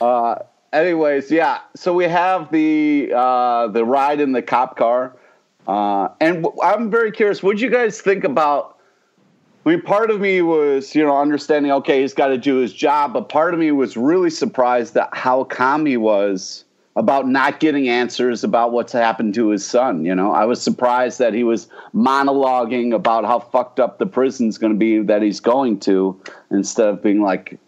Uh, 0.00 0.36
anyways, 0.72 1.30
yeah. 1.30 1.60
So 1.74 1.92
we 1.92 2.04
have 2.04 2.50
the 2.50 3.12
uh, 3.14 3.68
the 3.68 3.84
ride 3.84 4.20
in 4.20 4.32
the 4.32 4.42
cop 4.42 4.76
car. 4.76 5.16
Uh, 5.66 6.08
and 6.20 6.46
I'm 6.62 6.90
very 6.90 7.10
curious, 7.10 7.42
what 7.42 7.58
you 7.58 7.70
guys 7.70 8.00
think 8.00 8.22
about 8.22 8.76
I 9.66 9.70
mean, 9.70 9.82
part 9.82 10.12
of 10.12 10.20
me 10.20 10.42
was, 10.42 10.94
you 10.94 11.02
know, 11.02 11.20
understanding, 11.20 11.72
okay, 11.72 12.02
he's 12.02 12.14
got 12.14 12.28
to 12.28 12.38
do 12.38 12.58
his 12.58 12.72
job, 12.72 13.12
but 13.12 13.28
part 13.28 13.52
of 13.52 13.58
me 13.58 13.72
was 13.72 13.96
really 13.96 14.30
surprised 14.30 14.96
at 14.96 15.08
how 15.12 15.42
calm 15.42 15.86
he 15.86 15.96
was 15.96 16.64
about 16.94 17.26
not 17.26 17.58
getting 17.58 17.88
answers 17.88 18.44
about 18.44 18.70
what's 18.70 18.92
happened 18.92 19.34
to 19.34 19.48
his 19.48 19.66
son. 19.66 20.04
You 20.04 20.14
know, 20.14 20.30
I 20.30 20.44
was 20.44 20.62
surprised 20.62 21.18
that 21.18 21.34
he 21.34 21.42
was 21.42 21.66
monologuing 21.92 22.94
about 22.94 23.24
how 23.24 23.40
fucked 23.40 23.80
up 23.80 23.98
the 23.98 24.06
prison's 24.06 24.56
going 24.56 24.72
to 24.72 24.78
be 24.78 25.00
that 25.00 25.20
he's 25.20 25.40
going 25.40 25.80
to 25.80 26.18
instead 26.52 26.86
of 26.86 27.02
being 27.02 27.20
like, 27.20 27.58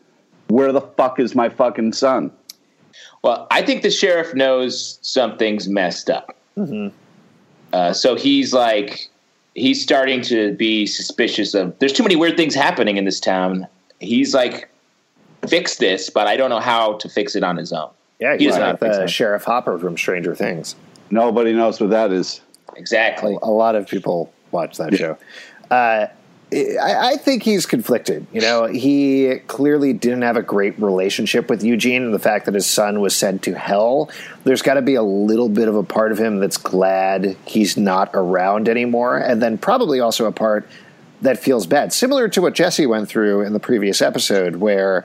where 0.48 0.72
the 0.72 0.80
fuck 0.80 1.20
is 1.20 1.34
my 1.34 1.48
fucking 1.48 1.92
son? 1.92 2.30
Well, 3.22 3.46
I 3.50 3.62
think 3.62 3.82
the 3.82 3.90
sheriff 3.90 4.34
knows 4.34 4.98
something's 5.02 5.68
messed 5.68 6.10
up. 6.10 6.36
Mm-hmm. 6.56 6.94
Uh, 7.72 7.92
so 7.92 8.14
he's 8.14 8.52
like, 8.52 9.08
he's 9.54 9.82
starting 9.82 10.22
to 10.22 10.54
be 10.54 10.86
suspicious 10.86 11.54
of. 11.54 11.78
There's 11.78 11.92
too 11.92 12.02
many 12.02 12.16
weird 12.16 12.36
things 12.36 12.54
happening 12.54 12.96
in 12.96 13.04
this 13.04 13.20
town. 13.20 13.66
He's 14.00 14.34
like, 14.34 14.68
fix 15.46 15.76
this, 15.76 16.10
but 16.10 16.26
I 16.26 16.36
don't 16.36 16.50
know 16.50 16.60
how 16.60 16.94
to 16.98 17.08
fix 17.08 17.34
it 17.36 17.42
on 17.42 17.56
his 17.56 17.72
own. 17.72 17.90
Yeah, 18.20 18.36
he's 18.36 18.48
doesn't 18.48 18.62
like 18.62 18.80
the. 18.80 19.06
Sheriff 19.06 19.44
Hopper 19.44 19.78
from 19.78 19.96
Stranger 19.96 20.34
Things. 20.34 20.74
Nobody 21.10 21.52
knows 21.52 21.80
what 21.80 21.90
that 21.90 22.12
is. 22.12 22.40
Exactly. 22.76 23.38
A 23.42 23.50
lot 23.50 23.74
of 23.74 23.86
people 23.86 24.32
watch 24.50 24.76
that 24.78 24.94
show. 24.96 25.16
Uh, 25.70 26.06
I, 26.52 27.12
I 27.12 27.16
think 27.16 27.42
he's 27.42 27.66
conflicted. 27.66 28.26
You 28.32 28.40
know, 28.40 28.64
he 28.66 29.40
clearly 29.46 29.92
didn't 29.92 30.22
have 30.22 30.36
a 30.36 30.42
great 30.42 30.78
relationship 30.80 31.50
with 31.50 31.62
Eugene, 31.62 32.04
and 32.04 32.14
the 32.14 32.18
fact 32.18 32.46
that 32.46 32.54
his 32.54 32.66
son 32.66 33.00
was 33.00 33.14
sent 33.14 33.42
to 33.42 33.54
hell. 33.54 34.10
There's 34.44 34.62
got 34.62 34.74
to 34.74 34.82
be 34.82 34.94
a 34.94 35.02
little 35.02 35.48
bit 35.48 35.68
of 35.68 35.76
a 35.76 35.82
part 35.82 36.10
of 36.10 36.18
him 36.18 36.40
that's 36.40 36.56
glad 36.56 37.36
he's 37.44 37.76
not 37.76 38.10
around 38.14 38.68
anymore, 38.68 39.18
and 39.18 39.42
then 39.42 39.58
probably 39.58 40.00
also 40.00 40.24
a 40.24 40.32
part 40.32 40.68
that 41.20 41.38
feels 41.38 41.66
bad, 41.66 41.92
similar 41.92 42.28
to 42.28 42.40
what 42.40 42.54
Jesse 42.54 42.86
went 42.86 43.08
through 43.08 43.42
in 43.42 43.52
the 43.52 43.60
previous 43.60 44.00
episode, 44.00 44.56
where 44.56 45.04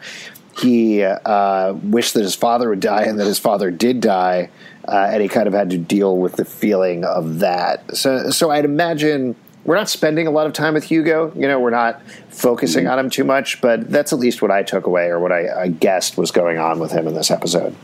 he 0.58 1.04
uh, 1.04 1.74
wished 1.74 2.14
that 2.14 2.22
his 2.22 2.36
father 2.36 2.70
would 2.70 2.80
die 2.80 3.04
and 3.04 3.20
that 3.20 3.26
his 3.26 3.40
father 3.40 3.72
did 3.72 4.00
die, 4.00 4.50
uh, 4.88 5.10
and 5.12 5.22
he 5.22 5.28
kind 5.28 5.48
of 5.48 5.54
had 5.54 5.72
to 5.72 5.78
deal 5.78 6.16
with 6.16 6.36
the 6.36 6.46
feeling 6.46 7.04
of 7.04 7.40
that. 7.40 7.98
So, 7.98 8.30
so 8.30 8.52
I'd 8.52 8.66
imagine 8.66 9.36
we're 9.66 9.76
not 9.76 9.90
spending 9.90 10.28
a 10.28 10.32
lot 10.32 10.46
of 10.48 10.54
time 10.54 10.74
with 10.74 10.84
Hugo. 10.84 11.32
You 11.36 11.48
know, 11.48 11.60
we're 11.60 11.70
not 11.70 12.02
focusing 12.30 12.88
on 12.88 13.00
him 13.00 13.10
too 13.10 13.24
much, 13.24 13.62
but 13.62 13.90
that's 13.90 14.12
at 14.14 14.20
least 14.20 14.42
what 14.42 14.52
I 14.52 14.64
took 14.64 14.86
away 14.88 15.08
or 15.08 15.20
what 15.20 15.32
I, 15.32 15.64
I 15.64 15.68
guessed 15.70 16.18
was 16.18 16.32
going 16.32 16.58
on 16.58 16.80
with 16.80 16.92
him 16.92 17.08
in 17.08 17.14
this 17.14 17.32
episode. 17.32 17.76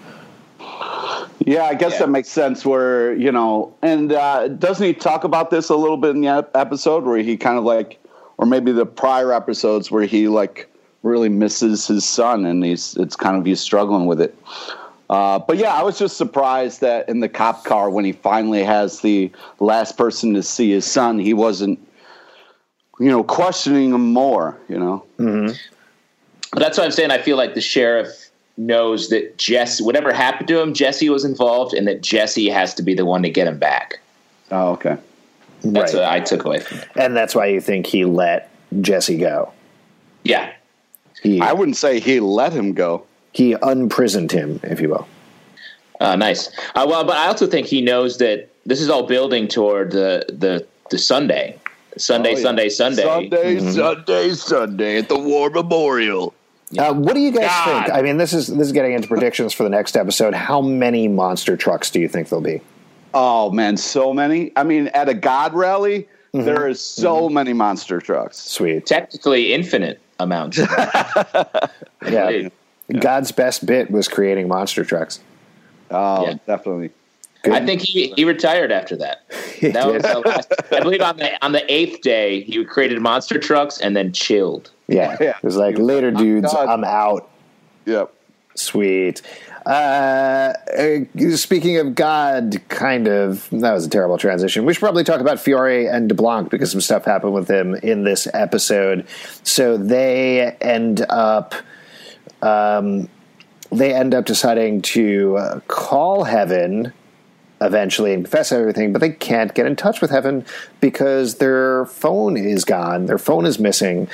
Yeah, 1.45 1.63
I 1.63 1.73
guess 1.73 1.93
Yeah. 1.93 1.99
that 1.99 2.09
makes 2.09 2.27
sense. 2.29 2.65
Where 2.65 3.13
you 3.15 3.31
know, 3.31 3.73
and 3.81 4.11
uh, 4.11 4.49
doesn't 4.49 4.85
he 4.85 4.93
talk 4.93 5.23
about 5.23 5.49
this 5.49 5.69
a 5.69 5.75
little 5.75 5.97
bit 5.97 6.11
in 6.15 6.21
the 6.21 6.47
episode 6.53 7.05
where 7.05 7.17
he 7.17 7.37
kind 7.37 7.57
of 7.57 7.63
like, 7.63 7.97
or 8.37 8.45
maybe 8.45 8.71
the 8.71 8.85
prior 8.85 9.31
episodes 9.33 9.89
where 9.89 10.03
he 10.03 10.27
like 10.27 10.67
really 11.01 11.29
misses 11.29 11.87
his 11.87 12.03
son 12.03 12.45
and 12.45 12.63
he's 12.63 12.95
it's 12.97 13.15
kind 13.15 13.37
of 13.37 13.45
he's 13.45 13.61
struggling 13.61 14.05
with 14.05 14.19
it. 14.19 14.35
Uh, 15.09 15.39
but 15.39 15.57
yeah, 15.57 15.73
I 15.73 15.81
was 15.81 15.97
just 15.97 16.17
surprised 16.17 16.81
that 16.81 17.09
in 17.09 17.19
the 17.19 17.29
cop 17.29 17.65
car 17.65 17.89
when 17.89 18.05
he 18.05 18.11
finally 18.11 18.63
has 18.63 18.99
the 19.01 19.31
last 19.59 19.97
person 19.97 20.33
to 20.35 20.43
see 20.43 20.69
his 20.69 20.85
son, 20.85 21.17
he 21.17 21.33
wasn't, 21.33 21.79
you 22.99 23.07
know, 23.09 23.23
questioning 23.23 23.91
him 23.93 24.13
more. 24.13 24.55
You 24.67 24.77
know, 24.77 25.05
But 25.17 26.59
that's 26.59 26.77
what 26.77 26.85
I'm 26.85 26.91
saying. 26.91 27.09
I 27.11 27.17
feel 27.17 27.37
like 27.37 27.55
the 27.55 27.61
sheriff 27.61 28.29
knows 28.57 29.09
that 29.09 29.37
Jesse, 29.37 29.83
whatever 29.83 30.13
happened 30.13 30.47
to 30.49 30.59
him, 30.59 30.73
Jesse 30.73 31.09
was 31.09 31.25
involved, 31.25 31.73
and 31.73 31.87
that 31.87 32.01
Jesse 32.01 32.49
has 32.49 32.73
to 32.75 32.83
be 32.83 32.93
the 32.93 33.05
one 33.05 33.23
to 33.23 33.29
get 33.29 33.47
him 33.47 33.57
back. 33.57 33.99
oh 34.51 34.73
okay, 34.73 34.97
That's 35.63 35.93
Right. 35.93 36.01
what 36.01 36.11
I 36.11 36.19
took 36.19 36.43
away 36.45 36.59
from 36.59 36.79
it. 36.79 36.87
And 36.95 37.15
that's 37.15 37.33
why 37.33 37.47
you 37.47 37.61
think 37.61 37.87
he 37.87 38.05
let 38.05 38.51
Jesse 38.81 39.17
go. 39.17 39.51
Yeah. 40.23 40.51
He, 41.23 41.41
I 41.41 41.53
wouldn't 41.53 41.77
say 41.77 41.99
he 41.99 42.19
let 42.19 42.53
him 42.53 42.73
go. 42.73 43.05
He 43.33 43.55
unprisoned 43.61 44.31
him, 44.31 44.59
if 44.63 44.79
you 44.81 44.89
will. 44.89 45.07
Uh, 45.99 46.15
nice. 46.15 46.49
Uh, 46.75 46.85
well, 46.87 47.03
but 47.03 47.17
I 47.17 47.27
also 47.27 47.45
think 47.47 47.67
he 47.67 47.81
knows 47.81 48.17
that 48.19 48.49
this 48.65 48.81
is 48.81 48.89
all 48.89 49.03
building 49.05 49.47
toward 49.47 49.91
the 49.91 50.25
the, 50.29 50.65
the 50.91 50.97
Sunday, 50.97 51.59
Sunday, 51.97 52.33
Oh, 52.33 52.37
yeah. 52.37 52.43
Sunday, 52.43 52.69
Sunday. 52.69 53.03
Sunday, 53.03 53.59
Sunday, 53.59 54.29
Sunday 54.31 54.97
at 54.97 55.09
the 55.09 55.17
War 55.19 55.49
Memorial. 55.49 56.33
Uh, 56.77 56.93
what 56.93 57.15
do 57.15 57.19
you 57.19 57.31
guys 57.31 57.47
God. 57.47 57.85
think? 57.85 57.97
I 57.97 58.01
mean, 58.01 58.17
this 58.17 58.31
is 58.31 58.47
this 58.47 58.67
is 58.67 58.71
getting 58.71 58.93
into 58.93 59.07
predictions 59.07 59.53
for 59.53 59.63
the 59.63 59.69
next 59.69 59.97
episode. 59.97 60.33
How 60.33 60.61
many 60.61 61.07
monster 61.07 61.57
trucks 61.57 61.89
do 61.89 61.99
you 61.99 62.07
think 62.07 62.29
there'll 62.29 62.43
be? 62.43 62.61
Oh 63.13 63.49
man, 63.51 63.75
so 63.75 64.13
many. 64.13 64.51
I 64.55 64.63
mean, 64.63 64.87
at 64.89 65.09
a 65.09 65.15
God 65.15 65.53
rally, 65.55 66.07
there 66.31 66.67
is 66.67 66.79
so 66.79 67.27
many 67.27 67.53
monster 67.53 67.99
trucks. 67.99 68.37
Sweet, 68.37 68.85
Technically, 68.85 69.51
infinite 69.51 69.99
amounts. 70.19 70.59
yeah. 72.07 72.49
God's 72.99 73.31
best 73.31 73.65
bit 73.65 73.91
was 73.91 74.07
creating 74.07 74.47
monster 74.47 74.83
trucks. 74.83 75.19
Oh, 75.91 76.25
Yeah. 76.27 76.33
definitely. 76.47 76.91
Good. 77.43 77.53
I 77.53 77.65
think 77.65 77.81
he, 77.81 78.11
he 78.17 78.25
retired 78.25 78.71
after 78.71 78.95
that. 78.97 79.23
That 79.61 79.87
was 79.91 80.03
the 80.03 80.19
last, 80.25 80.53
I 80.71 80.79
believe 80.81 81.01
on 81.01 81.17
the 81.17 81.45
on 81.45 81.51
the 81.51 81.69
eighth 81.73 81.99
day 82.01 82.41
he 82.43 82.63
created 82.63 83.01
monster 83.01 83.37
trucks 83.37 83.79
and 83.81 83.95
then 83.95 84.13
chilled. 84.13 84.71
yeah. 84.87 85.17
Yeah. 85.21 85.37
It 85.37 85.43
was 85.43 85.57
like 85.57 85.77
later, 85.77 86.11
dudes. 86.11 86.51
God. 86.53 86.67
I'm 86.69 86.83
out. 86.85 87.29
Yep. 87.85 88.13
Sweet. 88.55 89.21
Uh, 89.65 90.53
uh, 90.77 90.99
speaking 91.35 91.77
of 91.77 91.93
God, 91.95 92.61
kind 92.69 93.07
of, 93.07 93.47
that 93.51 93.73
was 93.73 93.85
a 93.85 93.89
terrible 93.89 94.17
transition. 94.17 94.65
We 94.65 94.73
should 94.73 94.79
probably 94.79 95.03
talk 95.03 95.19
about 95.21 95.39
Fiore 95.39 95.85
and 95.87 96.09
DeBlanc 96.09 96.49
because 96.49 96.71
some 96.71 96.81
stuff 96.81 97.03
happened 97.05 97.33
with 97.33 97.49
him 97.49 97.75
in 97.75 98.03
this 98.03 98.27
episode. 98.33 99.05
So 99.43 99.77
they 99.77 100.55
end 100.61 101.05
up, 101.09 101.53
um, 102.41 103.09
they 103.71 103.93
end 103.93 104.13
up 104.15 104.25
deciding 104.25 104.81
to 104.81 105.37
uh, 105.37 105.59
call 105.67 106.23
Heaven 106.23 106.91
eventually 107.61 108.13
and 108.13 108.23
confess 108.23 108.51
everything, 108.51 108.93
but 108.93 108.99
they 108.99 109.09
can't 109.11 109.53
get 109.53 109.65
in 109.65 109.75
touch 109.75 109.99
with 110.01 110.11
Heaven 110.11 110.45
because 110.79 111.35
their 111.35 111.85
phone 111.87 112.37
is 112.37 112.63
gone. 112.65 113.05
Their 113.05 113.17
phone 113.17 113.45
is 113.45 113.59
missing. 113.59 114.07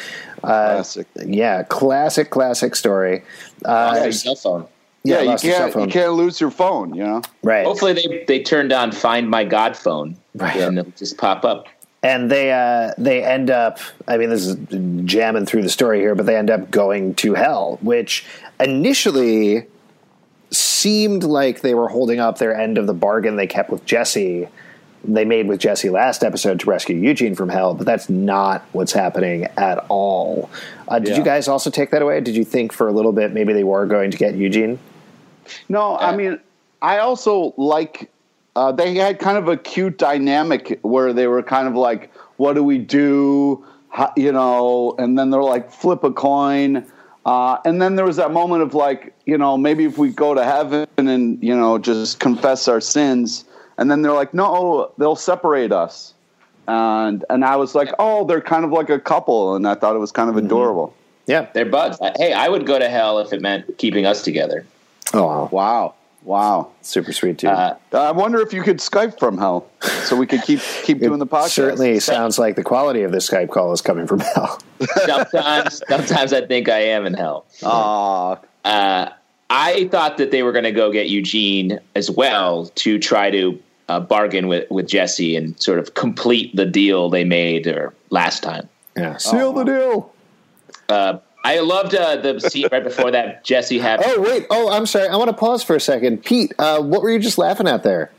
Uh, 0.43 0.75
Classic. 0.75 1.07
yeah, 1.25 1.63
classic, 1.63 2.29
classic 2.31 2.75
story. 2.75 3.23
Lost 3.63 3.97
Uh, 3.97 3.99
their 4.03 4.11
cell 4.11 4.35
phone. 4.35 4.67
yeah, 5.03 5.15
Yeah, 5.17 5.21
you 5.21 5.27
lost 5.29 5.43
his 5.43 5.55
cell 5.55 5.71
can't 5.71 5.85
you 5.85 5.91
can't 5.91 6.13
lose 6.13 6.41
your 6.41 6.51
phone. 6.51 6.93
You 6.95 7.03
know. 7.03 7.21
Right. 7.43 7.65
Hopefully 7.65 7.93
they 7.93 8.25
they 8.27 8.41
turned 8.43 8.73
on 8.73 8.91
Find 8.91 9.29
My 9.29 9.43
God 9.45 9.77
phone 9.77 10.17
Right. 10.35 10.55
and 10.57 10.77
it'll 10.79 10.91
just 10.93 11.17
pop 11.17 11.45
up. 11.45 11.67
And 12.05 12.29
they 12.31 12.51
uh, 12.51 12.91
they 12.97 13.23
end 13.23 13.49
up. 13.49 13.79
I 14.07 14.17
mean, 14.17 14.29
this 14.29 14.45
is 14.45 14.55
jamming 15.05 15.45
through 15.45 15.63
the 15.63 15.69
story 15.69 15.99
here, 15.99 16.15
but 16.15 16.25
they 16.25 16.35
end 16.37 16.49
up 16.51 16.69
going 16.71 17.15
to 17.15 17.33
hell, 17.33 17.79
which 17.81 18.25
initially 18.59 19.65
seemed 20.51 21.23
like 21.23 21.61
they 21.61 21.73
were 21.73 21.87
holding 21.89 22.19
up 22.19 22.37
their 22.37 22.55
end 22.55 22.77
of 22.77 22.87
the 22.87 22.93
bargain 22.93 23.35
they 23.35 23.47
kept 23.47 23.69
with 23.69 23.85
Jesse. 23.85 24.47
They 25.03 25.25
made 25.25 25.47
with 25.47 25.59
Jesse 25.59 25.89
last 25.89 26.23
episode 26.23 26.59
to 26.61 26.69
rescue 26.69 26.95
Eugene 26.95 27.35
from 27.35 27.49
hell, 27.49 27.73
but 27.75 27.85
that's 27.85 28.09
not 28.09 28.63
what's 28.71 28.91
happening 28.91 29.45
at 29.57 29.85
all. 29.89 30.49
Uh, 30.87 30.97
did 30.99 31.09
Yeah. 31.09 31.17
you 31.17 31.23
guys 31.23 31.47
also 31.47 31.69
take 31.69 31.91
that 31.91 32.01
away? 32.01 32.21
Did 32.21 32.35
you 32.35 32.43
think 32.43 32.71
for 32.71 32.87
a 32.87 32.91
little 32.91 33.11
bit 33.11 33.31
maybe 33.31 33.53
they 33.53 33.63
were 33.63 33.85
going 33.85 34.09
to 34.11 34.17
get 34.17 34.33
Eugene? 34.35 34.79
No, 35.69 35.95
I 35.97 36.15
mean, 36.15 36.39
I 36.81 36.99
also 36.99 37.53
like 37.57 38.09
uh, 38.55 38.71
they 38.71 38.95
had 38.95 39.19
kind 39.19 39.37
of 39.37 39.47
a 39.47 39.57
cute 39.57 39.97
dynamic 39.97 40.79
where 40.81 41.13
they 41.13 41.27
were 41.27 41.43
kind 41.43 41.67
of 41.67 41.75
like, 41.75 42.13
"What 42.37 42.53
do 42.53 42.63
we 42.63 42.77
do?" 42.77 43.65
How, 43.89 44.11
you 44.15 44.31
know, 44.31 44.95
and 44.97 45.17
then 45.17 45.29
they're 45.29 45.43
like, 45.43 45.71
"Flip 45.71 46.03
a 46.03 46.11
coin." 46.11 46.85
Uh, 47.25 47.57
and 47.65 47.81
then 47.81 47.95
there 47.95 48.05
was 48.05 48.17
that 48.17 48.31
moment 48.31 48.61
of 48.61 48.75
like, 48.75 49.11
you 49.25 49.35
know, 49.35 49.57
maybe 49.57 49.83
if 49.83 49.97
we 49.97 50.09
go 50.09 50.35
to 50.35 50.43
heaven 50.43 50.87
and 50.97 51.41
you 51.43 51.55
know 51.55 51.77
just 51.77 52.19
confess 52.19 52.67
our 52.67 52.79
sins, 52.79 53.45
and 53.77 53.89
then 53.89 54.01
they're 54.01 54.13
like, 54.13 54.33
no, 54.33 54.91
they'll 54.97 55.15
separate 55.15 55.71
us, 55.71 56.13
and 56.67 57.25
and 57.29 57.43
I 57.43 57.55
was 57.55 57.75
like, 57.75 57.89
oh, 57.99 58.25
they're 58.25 58.41
kind 58.41 58.63
of 58.63 58.71
like 58.71 58.89
a 58.89 58.99
couple, 58.99 59.55
and 59.55 59.67
I 59.67 59.75
thought 59.75 59.95
it 59.95 59.99
was 59.99 60.11
kind 60.11 60.29
of 60.29 60.37
adorable. 60.37 60.93
Yeah. 61.27 61.47
They're 61.53 61.65
buds. 61.65 61.97
Hey, 62.17 62.33
I 62.33 62.47
would 62.47 62.65
go 62.65 62.77
to 62.79 62.89
hell 62.89 63.19
if 63.19 63.33
it 63.33 63.41
meant 63.41 63.77
keeping 63.77 64.05
us 64.05 64.21
together. 64.21 64.65
Oh, 65.13 65.49
wow. 65.51 65.95
Wow, 66.25 66.57
wow. 66.57 66.71
super 66.81 67.13
sweet 67.13 67.37
too. 67.37 67.47
Uh, 67.47 67.77
I 67.93 68.11
wonder 68.11 68.41
if 68.41 68.51
you 68.51 68.63
could 68.63 68.77
Skype 68.77 69.19
from 69.19 69.37
hell, 69.37 69.69
so 69.81 70.15
we 70.15 70.25
could 70.25 70.41
keep 70.41 70.59
keep 70.83 70.99
doing 71.01 71.19
the 71.19 71.27
podcast. 71.27 71.49
Certainly 71.49 71.99
sounds 71.99 72.39
like 72.39 72.55
the 72.55 72.63
quality 72.63 73.03
of 73.03 73.11
this 73.11 73.29
Skype 73.29 73.51
call 73.51 73.71
is 73.71 73.81
coming 73.81 74.07
from 74.07 74.19
hell. 74.19 74.59
sometimes, 75.05 75.81
sometimes 75.87 76.33
I 76.33 76.45
think 76.45 76.67
I 76.67 76.79
am 76.79 77.05
in 77.05 77.13
hell. 77.13 77.45
Aw, 77.63 78.37
Uh, 78.65 79.09
I 79.49 79.87
thought 79.89 80.17
that 80.17 80.31
they 80.31 80.41
were 80.41 80.51
going 80.51 80.63
to 80.63 80.71
go 80.71 80.91
get 80.91 81.07
Eugene 81.09 81.79
as 81.93 82.09
well 82.09 82.65
to 82.75 82.97
try 82.97 83.29
to 83.29 83.59
uh, 83.89 83.99
bargain 83.99 84.47
with, 84.47 84.69
with 84.71 84.87
Jesse 84.87 85.35
and 85.35 85.59
sort 85.61 85.79
of 85.79 85.93
complete 85.93 86.55
the 86.55 86.65
deal 86.65 87.09
they 87.09 87.23
made 87.23 87.67
or 87.67 87.93
last 88.09 88.41
time. 88.41 88.67
Yeah. 88.97 89.17
Seal 89.17 89.53
the 89.53 89.63
deal. 89.63 90.13
Uh, 90.89 91.19
I 91.45 91.59
loved 91.59 91.93
uh, 91.93 92.15
the 92.15 92.39
seat 92.39 92.69
right 92.71 92.83
before 92.83 93.11
that 93.11 93.43
Jesse 93.43 93.77
had. 93.77 94.01
Oh 94.03 94.19
wait! 94.19 94.47
Oh, 94.49 94.71
I'm 94.71 94.87
sorry. 94.87 95.07
I 95.09 95.15
want 95.15 95.29
to 95.29 95.35
pause 95.35 95.63
for 95.63 95.75
a 95.75 95.79
second. 95.79 96.23
Pete, 96.25 96.53
uh, 96.57 96.81
what 96.81 97.03
were 97.03 97.11
you 97.11 97.19
just 97.19 97.37
laughing 97.37 97.67
at 97.67 97.83
there? 97.83 98.11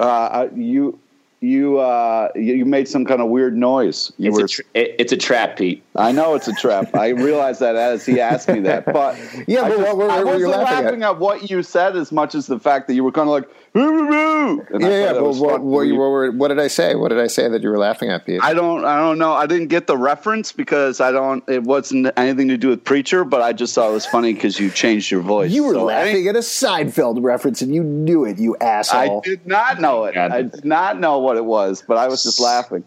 uh, 0.00 0.48
you 0.56 0.98
you 1.42 1.78
uh, 1.78 2.28
you 2.34 2.64
made 2.64 2.88
some 2.88 3.04
kind 3.04 3.20
of 3.20 3.28
weird 3.28 3.56
noise. 3.56 4.12
You 4.16 4.30
it's, 4.30 4.38
were, 4.38 4.44
a 4.44 4.48
tra- 4.48 4.64
it's 4.74 5.12
a 5.12 5.16
trap, 5.16 5.56
Pete. 5.56 5.82
I 5.96 6.12
know 6.12 6.34
it's 6.34 6.48
a 6.48 6.54
trap. 6.54 6.94
I 6.94 7.08
realized 7.08 7.60
that 7.60 7.76
as 7.76 8.06
he 8.06 8.20
asked 8.20 8.48
me 8.48 8.60
that, 8.60 8.86
but 8.86 9.18
Yeah, 9.48 9.62
I, 9.62 9.68
but 9.70 9.78
what 9.80 9.96
were- 9.96 10.10
I 10.10 10.22
wasn't 10.22 10.50
laughing 10.52 10.84
laughing 10.84 11.02
at? 11.02 11.18
what 11.18 11.50
you 11.50 11.62
said 11.62 11.96
as 11.96 12.12
much 12.12 12.34
as 12.34 12.46
the 12.46 12.58
fact 12.60 12.86
that 12.88 12.94
you 12.94 13.04
were 13.04 13.12
kind 13.12 13.28
of 13.28 13.32
like. 13.32 13.48
"Roo, 13.74 13.90
roo, 13.90 14.08
roo," 14.10 14.66
yeah, 14.80 14.88
yeah. 14.88 15.12
But 15.14 15.34
what, 15.36 15.62
what, 15.62 15.80
you- 15.82 15.94
what, 15.96 16.10
were, 16.10 16.30
what 16.30 16.48
did 16.48 16.58
I 16.60 16.68
say? 16.68 16.94
What 16.94 17.08
did 17.08 17.18
I 17.18 17.26
say 17.26 17.48
that 17.48 17.62
you 17.62 17.70
were 17.70 17.78
laughing 17.78 18.10
at, 18.10 18.26
Pete? 18.26 18.40
I 18.42 18.52
don't. 18.54 18.84
I 18.84 18.98
don't 18.98 19.18
know. 19.18 19.32
I 19.32 19.46
didn't 19.46 19.68
get 19.68 19.86
the 19.86 19.96
reference 19.96 20.52
because 20.52 21.00
I 21.00 21.10
don't. 21.10 21.42
It 21.48 21.62
wasn't 21.64 22.10
anything 22.18 22.48
to 22.48 22.56
do 22.58 22.68
with 22.68 22.84
preacher, 22.84 23.24
but 23.24 23.40
I 23.40 23.52
just 23.54 23.74
thought 23.74 23.88
it 23.88 23.94
was 23.94 24.04
funny 24.06 24.34
because 24.34 24.60
you 24.60 24.70
changed 24.70 25.10
your 25.10 25.22
voice. 25.22 25.50
you 25.50 25.64
were 25.64 25.72
So 25.74 25.84
laughing 25.84 26.28
at 26.28 26.36
a 26.36 26.40
Seinfeld 26.40 27.22
reference, 27.22 27.62
and 27.62 27.74
you 27.74 27.82
knew 27.82 28.24
it, 28.26 28.38
you 28.38 28.56
asshole. 28.60 29.22
I 29.24 29.28
did 29.28 29.46
not 29.46 29.80
know 29.80 30.04
it. 30.04 30.16
I 30.18 30.42
did 30.42 30.64
not 30.66 31.00
know 31.00 31.18
what 31.18 31.31
what 31.32 31.38
it 31.38 31.44
was, 31.44 31.82
but 31.86 31.96
I 31.96 32.08
was 32.08 32.22
just 32.22 32.40
laughing. 32.40 32.84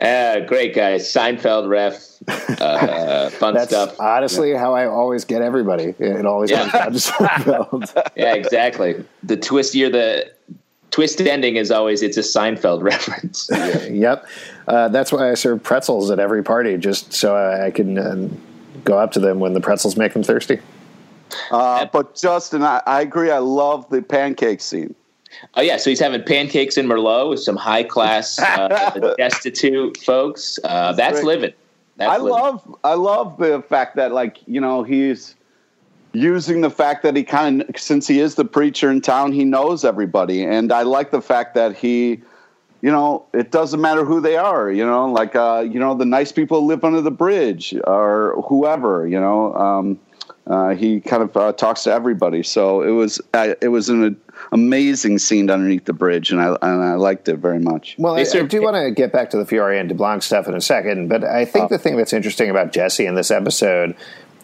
Uh, 0.00 0.40
great 0.40 0.74
guys, 0.74 1.12
Seinfeld 1.12 1.68
ref, 1.68 1.94
uh, 2.60 3.28
fun 3.30 3.54
That's 3.54 3.70
stuff. 3.70 3.98
honestly 4.00 4.52
how 4.54 4.72
I 4.74 4.86
always 4.86 5.24
get 5.24 5.42
everybody. 5.42 5.94
It 5.98 6.24
always 6.24 6.50
Yeah. 6.50 6.68
comes 6.70 6.72
down 6.72 6.92
to 6.92 6.98
Seinfeld. 6.98 8.10
Yeah, 8.16 8.34
exactly. 8.34 9.04
The 9.24 9.36
twist 9.36 9.74
year, 9.74 9.90
the 9.90 10.30
twist 10.92 11.20
ending 11.20 11.56
is 11.56 11.70
always 11.72 12.02
it's 12.02 12.16
a 12.16 12.20
Seinfeld 12.20 12.82
reference. 12.92 13.50
yep. 13.90 14.24
Uh, 14.68 14.88
that's 14.88 15.10
why 15.12 15.30
I 15.30 15.34
serve 15.34 15.62
pretzels 15.64 16.10
at 16.12 16.18
every 16.20 16.42
party, 16.44 16.76
just 16.78 17.12
so 17.12 17.34
I, 17.34 17.66
I 17.66 17.70
can 17.72 17.98
uh, 17.98 18.28
go 18.84 18.98
up 18.98 19.10
to 19.12 19.20
them 19.20 19.40
when 19.40 19.52
the 19.52 19.60
pretzels 19.60 19.96
make 19.96 20.12
them 20.12 20.22
thirsty. 20.22 20.60
Uh, 21.50 21.86
but 21.92 22.14
Justin, 22.14 22.62
I, 22.62 22.80
I 22.86 23.00
agree. 23.02 23.30
I 23.32 23.38
love 23.38 23.88
the 23.90 24.00
pancake 24.00 24.60
scene. 24.60 24.94
Oh 25.54 25.60
yeah, 25.60 25.76
so 25.76 25.90
he's 25.90 26.00
having 26.00 26.22
pancakes 26.22 26.76
in 26.76 26.86
Merlot 26.86 27.30
with 27.30 27.40
some 27.40 27.56
high 27.56 27.82
class, 27.82 28.38
uh, 28.38 29.14
destitute 29.18 29.98
folks. 29.98 30.58
Uh, 30.64 30.92
that's 30.92 31.22
living. 31.22 31.52
That's 31.96 32.10
I 32.10 32.16
living. 32.16 32.32
love 32.32 32.76
I 32.84 32.94
love 32.94 33.38
the 33.38 33.62
fact 33.68 33.96
that 33.96 34.12
like 34.12 34.38
you 34.46 34.60
know 34.60 34.82
he's 34.82 35.34
using 36.12 36.62
the 36.62 36.70
fact 36.70 37.02
that 37.02 37.16
he 37.16 37.22
kind 37.22 37.62
of 37.62 37.78
since 37.78 38.06
he 38.06 38.20
is 38.20 38.34
the 38.36 38.44
preacher 38.44 38.90
in 38.90 39.00
town 39.00 39.30
he 39.30 39.44
knows 39.44 39.84
everybody 39.84 40.42
and 40.42 40.72
I 40.72 40.82
like 40.82 41.10
the 41.10 41.20
fact 41.20 41.54
that 41.54 41.76
he 41.76 42.22
you 42.80 42.90
know 42.90 43.26
it 43.34 43.50
doesn't 43.50 43.80
matter 43.80 44.06
who 44.06 44.18
they 44.20 44.36
are 44.36 44.70
you 44.70 44.86
know 44.86 45.06
like 45.06 45.36
uh 45.36 45.66
you 45.70 45.78
know 45.78 45.94
the 45.94 46.06
nice 46.06 46.32
people 46.32 46.60
who 46.60 46.66
live 46.66 46.82
under 46.82 47.02
the 47.02 47.10
bridge 47.10 47.74
or 47.86 48.42
whoever 48.48 49.06
you 49.06 49.20
know 49.20 49.54
um 49.54 50.00
uh, 50.48 50.74
he 50.74 51.00
kind 51.00 51.22
of 51.22 51.36
uh, 51.36 51.52
talks 51.52 51.84
to 51.84 51.92
everybody, 51.92 52.42
so 52.42 52.82
it 52.82 52.90
was 52.90 53.20
uh, 53.34 53.54
it 53.60 53.68
was 53.68 53.90
an 53.90 54.18
amazing 54.52 55.18
scene 55.18 55.50
underneath 55.50 55.84
the 55.84 55.92
bridge, 55.92 56.30
and 56.30 56.40
I 56.40 56.56
and 56.62 56.82
I 56.82 56.94
liked 56.94 57.28
it 57.28 57.36
very 57.36 57.58
much. 57.58 57.96
Well, 57.98 58.14
I, 58.14 58.24
They 58.24 58.40
I 58.40 58.42
do 58.42 58.62
want 58.62 58.76
to 58.76 58.90
get 58.90 59.12
back 59.12 59.30
to 59.30 59.36
the 59.36 59.46
Fiore 59.46 59.78
and 59.78 59.90
DeBlanc 59.90 60.22
stuff 60.22 60.48
in 60.48 60.54
a 60.54 60.60
second, 60.60 61.08
but 61.08 61.24
I 61.24 61.44
think 61.44 61.66
oh. 61.66 61.68
the 61.68 61.78
thing 61.78 61.96
that's 61.96 62.12
interesting 62.12 62.50
about 62.50 62.72
Jesse 62.72 63.06
in 63.06 63.14
this 63.14 63.30
episode 63.30 63.96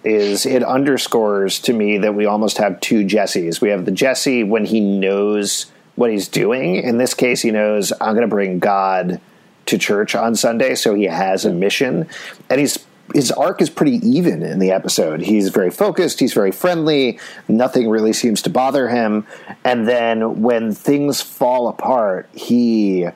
is 0.04 0.44
it 0.44 0.62
underscores 0.62 1.58
to 1.60 1.72
me 1.72 1.98
that 1.98 2.14
we 2.14 2.26
almost 2.26 2.58
have 2.58 2.78
two 2.80 3.04
Jessies. 3.04 3.60
We 3.60 3.70
have 3.70 3.86
the 3.86 3.90
Jesse 3.90 4.44
when 4.44 4.66
he 4.66 4.80
knows 4.80 5.66
what 5.96 6.10
he's 6.10 6.28
doing. 6.28 6.76
In 6.76 6.98
this 6.98 7.14
case, 7.14 7.40
he 7.40 7.50
knows 7.50 7.92
I'm 8.00 8.14
going 8.14 8.22
to 8.22 8.28
bring 8.28 8.58
God 8.58 9.20
to 9.66 9.78
church 9.78 10.14
on 10.14 10.36
Sunday, 10.36 10.74
so 10.74 10.94
he 10.94 11.04
has 11.04 11.46
a 11.46 11.52
mission, 11.52 12.06
and 12.50 12.60
he's 12.60 12.84
his 13.12 13.30
arc 13.30 13.60
is 13.60 13.68
pretty 13.68 13.96
even 14.06 14.42
in 14.42 14.58
the 14.58 14.70
episode. 14.70 15.20
He's 15.20 15.50
very 15.50 15.70
focused, 15.70 16.20
he's 16.20 16.32
very 16.32 16.52
friendly, 16.52 17.18
nothing 17.48 17.88
really 17.88 18.12
seems 18.12 18.42
to 18.42 18.50
bother 18.50 18.88
him. 18.88 19.26
And 19.64 19.86
then 19.86 20.42
when 20.42 20.72
things 20.72 21.20
fall 21.20 21.68
apart, 21.68 22.28
he 22.32 23.08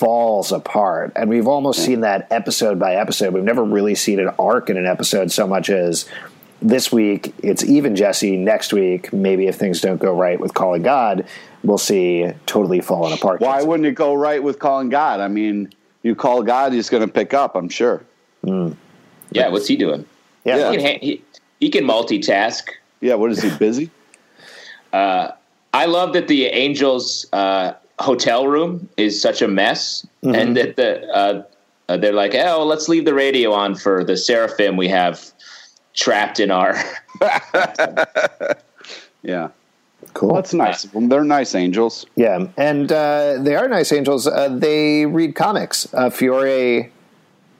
falls 0.00 0.50
apart. 0.50 1.12
And 1.14 1.28
we've 1.28 1.46
almost 1.46 1.84
seen 1.84 2.00
that 2.00 2.26
episode 2.30 2.78
by 2.78 2.94
episode. 2.94 3.34
We've 3.34 3.44
never 3.44 3.62
really 3.62 3.94
seen 3.94 4.18
an 4.18 4.30
arc 4.38 4.70
in 4.70 4.78
an 4.78 4.86
episode 4.86 5.30
so 5.30 5.46
much 5.46 5.68
as 5.68 6.08
this 6.62 6.90
week 6.90 7.34
it's 7.42 7.64
even 7.64 7.96
Jesse. 7.96 8.36
Next 8.36 8.72
week, 8.72 9.12
maybe 9.12 9.46
if 9.46 9.56
things 9.56 9.80
don't 9.80 10.00
go 10.00 10.16
right 10.16 10.40
with 10.40 10.54
calling 10.54 10.82
God, 10.82 11.26
we'll 11.62 11.78
see 11.78 12.30
totally 12.46 12.80
falling 12.80 13.12
apart. 13.12 13.40
Why 13.40 13.62
wouldn't 13.62 13.86
it 13.86 13.94
go 13.94 14.14
right 14.14 14.42
with 14.42 14.58
calling 14.58 14.88
God? 14.88 15.20
I 15.20 15.28
mean, 15.28 15.70
you 16.02 16.14
call 16.14 16.42
God, 16.42 16.72
he's 16.72 16.88
going 16.88 17.06
to 17.06 17.12
pick 17.12 17.34
up. 17.34 17.54
I'm 17.54 17.68
sure. 17.68 18.02
Hmm. 18.44 18.72
Yeah, 19.32 19.48
what's 19.48 19.66
he 19.68 19.76
doing? 19.76 20.04
Yeah. 20.44 20.56
Yeah. 20.56 20.70
He 20.72 20.76
can, 20.78 21.00
he, 21.00 21.22
he 21.60 21.68
can 21.70 21.84
multitask. 21.84 22.62
Yeah, 23.00 23.14
what 23.14 23.30
is 23.30 23.42
he 23.42 23.50
busy? 23.58 23.90
I 24.92 25.86
love 25.86 26.12
that 26.14 26.26
the 26.28 26.46
Angels' 26.46 27.26
uh, 27.32 27.74
hotel 28.00 28.46
room 28.48 28.88
is 28.96 29.20
such 29.22 29.40
a 29.40 29.46
mess, 29.48 30.04
and 30.22 30.56
that 30.56 30.76
the 30.76 31.06
uh, 31.14 31.42
uh, 31.88 31.96
they're 31.96 32.12
like, 32.12 32.34
oh, 32.34 32.64
let's 32.64 32.88
leave 32.88 33.04
the 33.04 33.14
radio 33.14 33.52
on 33.52 33.74
for 33.76 34.02
the 34.04 34.16
seraphim 34.16 34.76
we 34.76 34.88
have 34.88 35.24
trapped 35.94 36.40
in 36.40 36.50
our. 36.50 36.74
Yeah, 39.22 39.48
Cool. 40.14 40.34
that's 40.34 40.54
nice. 40.54 40.84
of 40.84 40.96
'em. 40.96 41.10
They're 41.10 41.24
nice 41.24 41.54
angels. 41.54 42.06
Yeah, 42.16 42.46
and 42.56 42.90
uh, 42.90 43.36
they 43.42 43.54
are 43.54 43.68
nice 43.68 43.92
angels. 43.92 44.26
Uh, 44.26 44.48
they 44.48 45.04
read 45.04 45.34
comics. 45.34 45.92
Uh, 45.92 46.08
Fiore 46.08 46.90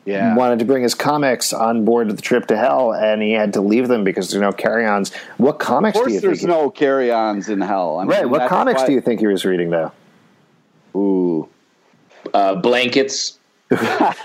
Yeah, 0.07 0.35
wanted 0.35 0.59
to 0.61 0.65
bring 0.65 0.83
his 0.83 0.95
comics 0.95 1.53
on 1.53 1.85
board 1.85 2.09
the 2.09 2.23
trip 2.23 2.47
to 2.47 2.57
hell, 2.57 2.95
and 2.95 3.21
he 3.23 3.33
had 3.33 3.53
to 3.53 3.61
leave 3.61 3.87
them 3.89 4.03
because 4.03 4.31
there's 4.31 4.41
no 4.41 4.51
carry-ons. 4.53 5.15
What 5.37 5.59
comics 5.59 5.99
of 5.99 6.07
do 6.07 6.11
you 6.13 6.21
course. 6.21 6.23
There's 6.23 6.39
think? 6.41 6.51
no 6.51 6.71
carry-ons 6.71 7.49
in 7.51 7.61
hell. 7.61 7.99
I 7.99 8.05
mean, 8.05 8.11
right. 8.11 8.29
What 8.29 8.49
comics 8.49 8.81
why- 8.81 8.87
do 8.87 8.93
you 8.95 9.01
think 9.03 9.21
he 9.21 9.27
was 9.27 9.45
reading, 9.45 9.71
though? 9.71 9.93
Ooh, 10.97 11.49
Uh, 12.35 12.55
blankets. 12.57 13.39
nice, 13.71 13.81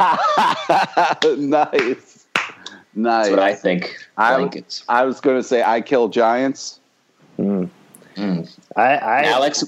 nice. 1.37 2.25
That's 2.95 3.29
what 3.29 3.39
I 3.39 3.53
think. 3.53 3.95
I, 4.17 4.37
Blankets. 4.37 4.83
I 4.89 5.03
was 5.05 5.19
going 5.19 5.37
to 5.37 5.43
say 5.43 5.61
I 5.61 5.81
kill 5.81 6.07
giants. 6.07 6.79
I, 7.37 7.67
I 8.75 9.23
Alex, 9.25 9.63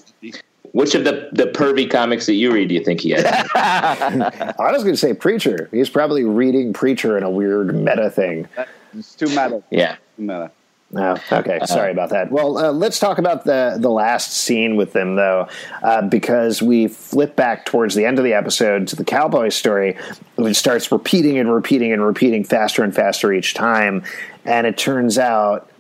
which 0.78 0.94
of 0.94 1.06
the 1.06 1.28
the 1.32 1.46
pervy 1.46 1.90
comics 1.90 2.28
that 2.28 2.36
you 2.36 2.52
read 2.52 2.70
do 2.70 2.76
you 2.76 2.84
think 2.84 3.02
he 3.02 3.10
had? 3.10 3.26
I 3.56 4.72
was 4.72 4.84
going 4.84 4.94
to 4.94 4.98
say 4.98 5.12
Preacher. 5.16 5.70
He's 5.72 5.90
probably 5.90 6.24
reading 6.24 6.72
Preacher 6.72 7.18
in 7.18 7.24
a 7.24 7.32
weird 7.32 7.74
meta 7.74 8.12
thing. 8.12 8.48
It's 8.94 9.16
too 9.16 9.26
meta. 9.26 9.63
yeah. 9.72 9.96
Too 10.18 10.22
meta. 10.22 10.52
Oh, 10.96 11.18
okay. 11.32 11.60
Sorry 11.66 11.92
about 11.92 12.12
that. 12.12 12.32
Well, 12.32 12.60
uh, 12.60 12.72
let's 12.72 13.00
talk 13.00 13.18
about 13.18 13.44
the 13.44 13.78
the 13.80 13.90
last 13.90 14.32
scene 14.32 14.76
with 14.76 14.94
them, 14.94 15.16
though, 15.16 15.50
uh, 15.82 16.04
because 16.04 16.62
we 16.62 16.88
flip 16.88 17.36
back 17.36 17.66
towards 17.66 17.96
the 17.96 18.06
end 18.06 18.20
of 18.20 18.24
the 18.24 18.34
episode 18.34 18.88
to 18.90 18.96
the 18.96 19.04
cowboy 19.04 19.50
story, 19.50 19.98
which 20.36 20.58
starts 20.58 20.92
repeating 20.92 21.40
and 21.40 21.52
repeating 21.52 21.92
and 21.92 22.06
repeating 22.06 22.44
faster 22.44 22.84
and 22.84 22.94
faster 22.94 23.34
each 23.34 23.56
time, 23.56 24.04
and 24.46 24.68
it 24.68 24.78
turns 24.78 25.18
out 25.18 25.72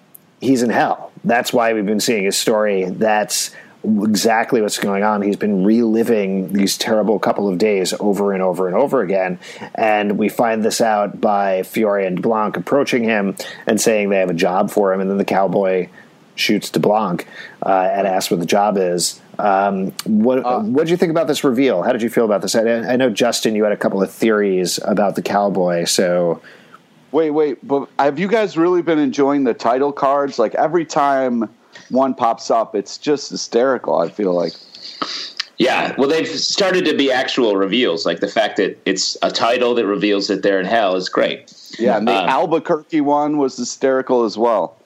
he's 0.41 0.63
in 0.63 0.71
hell. 0.71 1.11
That's 1.23 1.53
why 1.53 1.73
we've 1.73 1.85
been 1.85 1.99
seeing 1.99 2.23
his 2.23 2.35
story. 2.35 2.85
That's 2.85 3.51
exactly 4.03 4.61
what's 4.61 4.79
going 4.79 5.03
on. 5.03 5.21
He's 5.21 5.37
been 5.37 5.63
reliving 5.63 6.53
these 6.53 6.77
terrible 6.77 7.19
couple 7.19 7.47
of 7.47 7.57
days 7.57 7.93
over 7.99 8.33
and 8.33 8.43
over 8.43 8.67
and 8.67 8.75
over 8.75 9.01
again. 9.01 9.39
And 9.75 10.17
we 10.17 10.29
find 10.29 10.63
this 10.63 10.81
out 10.81 11.21
by 11.21 11.63
Fiore 11.63 12.05
and 12.05 12.21
Blanc 12.21 12.57
approaching 12.57 13.03
him 13.03 13.35
and 13.65 13.79
saying 13.79 14.09
they 14.09 14.19
have 14.19 14.29
a 14.29 14.35
job 14.35 14.71
for 14.71 14.93
him. 14.93 14.99
And 14.99 15.09
then 15.09 15.17
the 15.17 15.25
cowboy 15.25 15.89
shoots 16.35 16.69
DeBlanc 16.69 17.25
uh, 17.65 17.89
and 17.91 18.05
asks 18.05 18.29
what 18.29 18.39
the 18.39 18.45
job 18.45 18.77
is. 18.77 19.21
Um, 19.39 19.91
what 20.03 20.43
what 20.63 20.85
did 20.85 20.89
you 20.89 20.97
think 20.97 21.11
about 21.11 21.27
this 21.27 21.43
reveal? 21.43 21.83
How 21.83 21.91
did 21.91 22.01
you 22.01 22.09
feel 22.09 22.25
about 22.25 22.41
this? 22.41 22.55
I, 22.55 22.63
I 22.63 22.95
know 22.95 23.09
Justin, 23.09 23.55
you 23.55 23.63
had 23.63 23.71
a 23.71 23.77
couple 23.77 24.01
of 24.01 24.11
theories 24.11 24.79
about 24.83 25.15
the 25.15 25.21
cowboy. 25.21 25.85
So 25.85 26.41
Wait, 27.11 27.31
wait, 27.31 27.65
but 27.65 27.89
have 27.97 28.19
you 28.19 28.27
guys 28.27 28.57
really 28.57 28.81
been 28.81 28.99
enjoying 28.99 29.45
the 29.45 29.53
title 29.53 29.93
cards? 29.93 30.37
Like 30.37 30.55
every 30.55 30.85
time 30.85 31.49
one 31.89 32.13
pops 32.13 32.49
up, 32.51 32.75
it's 32.75 32.97
just 32.97 33.29
hysterical. 33.29 33.97
I 33.97 34.09
feel 34.09 34.33
like. 34.33 34.53
Yeah, 35.59 35.95
well, 35.97 36.07
they've 36.07 36.27
started 36.27 36.85
to 36.85 36.95
be 36.95 37.11
actual 37.11 37.55
reveals. 37.57 38.05
Like 38.05 38.19
the 38.19 38.27
fact 38.27 38.57
that 38.57 38.79
it's 38.85 39.17
a 39.23 39.31
title 39.31 39.73
that 39.73 39.87
reveals 39.87 40.27
that 40.27 40.43
they're 40.43 40.59
in 40.59 40.67
hell 40.67 40.95
is 40.95 41.09
great. 41.09 41.51
Yeah, 41.79 41.97
and 41.97 42.07
the 42.07 42.13
Um, 42.13 42.29
Albuquerque 42.29 43.01
one 43.01 43.39
was 43.39 43.57
hysterical 43.57 44.23
as 44.23 44.37
well. 44.37 44.77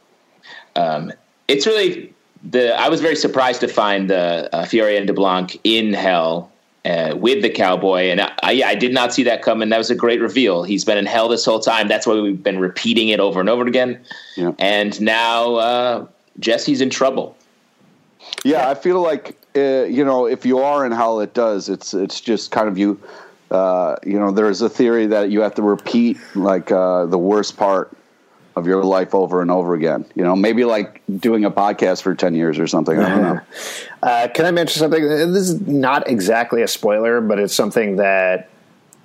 Um, 0.77 1.12
it's 1.49 1.67
really 1.67 2.13
the. 2.49 2.73
I 2.80 2.88
was 2.88 3.01
very 3.01 3.17
surprised 3.17 3.60
to 3.62 3.67
find 3.67 4.10
the 4.10 4.49
uh, 4.54 4.65
Fiore 4.65 4.95
and 4.95 5.10
DeBlanc 5.10 5.60
in 5.65 5.91
hell 5.93 6.49
uh, 6.86 7.15
with 7.17 7.41
the 7.41 7.49
cowboy, 7.49 8.04
and 8.04 8.21
I, 8.21 8.32
I, 8.41 8.51
yeah, 8.51 8.67
I 8.69 8.75
did 8.75 8.93
not 8.93 9.13
see 9.13 9.23
that 9.23 9.41
coming. 9.41 9.67
That 9.69 9.77
was 9.77 9.89
a 9.89 9.95
great 9.95 10.21
reveal. 10.21 10.63
He's 10.63 10.86
been 10.86 10.97
in 10.97 11.06
hell 11.06 11.27
this 11.27 11.43
whole 11.43 11.60
time. 11.60 11.89
That's 11.89 12.08
why 12.08 12.17
we've 12.17 12.41
been 12.41 12.60
repeating 12.60 13.10
it 13.10 13.19
over 13.19 13.41
and 13.41 13.49
over 13.49 13.67
again. 13.67 13.99
Yeah. 14.38 14.54
And 14.58 14.99
now 15.01 15.56
uh, 15.56 16.08
Jesse's 16.39 16.82
in 16.82 16.89
trouble. 16.89 17.36
Yeah, 18.44 18.70
I 18.70 18.76
feel 18.76 19.02
like 19.02 19.38
uh, 19.56 19.84
you 19.84 20.06
know 20.06 20.26
if 20.28 20.46
you 20.46 20.60
are 20.60 20.86
in 20.86 20.91
hell, 20.91 21.20
it 21.20 21.34
does. 21.34 21.70
It's 21.70 21.94
it's 21.94 22.22
just 22.22 22.52
kind 22.52 22.67
of 22.67 22.78
you. 22.78 23.00
Uh, 23.50 23.98
you 24.06 24.17
know, 24.17 24.32
there's 24.32 24.62
a 24.62 24.70
theory 24.70 25.08
that 25.08 25.30
you 25.30 25.41
have 25.41 25.56
to 25.56 25.62
repeat 25.62 26.17
like 26.36 26.72
uh, 26.72 27.06
the 27.08 27.17
worst 27.17 27.58
part 27.58 27.91
of 28.56 28.65
your 28.65 28.84
life 28.84 29.13
over 29.13 29.41
and 29.41 29.52
over 29.52 29.74
again. 29.74 30.06
You 30.15 30.24
know, 30.24 30.36
maybe 30.36 30.63
like 30.63 31.02
doing 31.20 31.44
a 31.44 31.52
podcast 31.52 32.02
for 32.02 32.15
ten 32.15 32.34
years 32.34 32.60
or 32.60 32.67
something. 32.67 32.98
I 33.00 33.10
don't 33.10 33.22
know. 33.22 33.41
Uh, 34.04 34.28
can 34.34 34.48
I 34.48 34.52
mention 34.52 34.80
something? 34.80 35.08
This 35.08 35.48
is 35.48 35.62
not 35.67 36.08
exactly 36.10 36.63
a 36.63 36.67
spoiler, 36.67 37.22
but 37.22 37.38
it's 37.38 37.54
something 37.54 37.98
that 37.98 38.50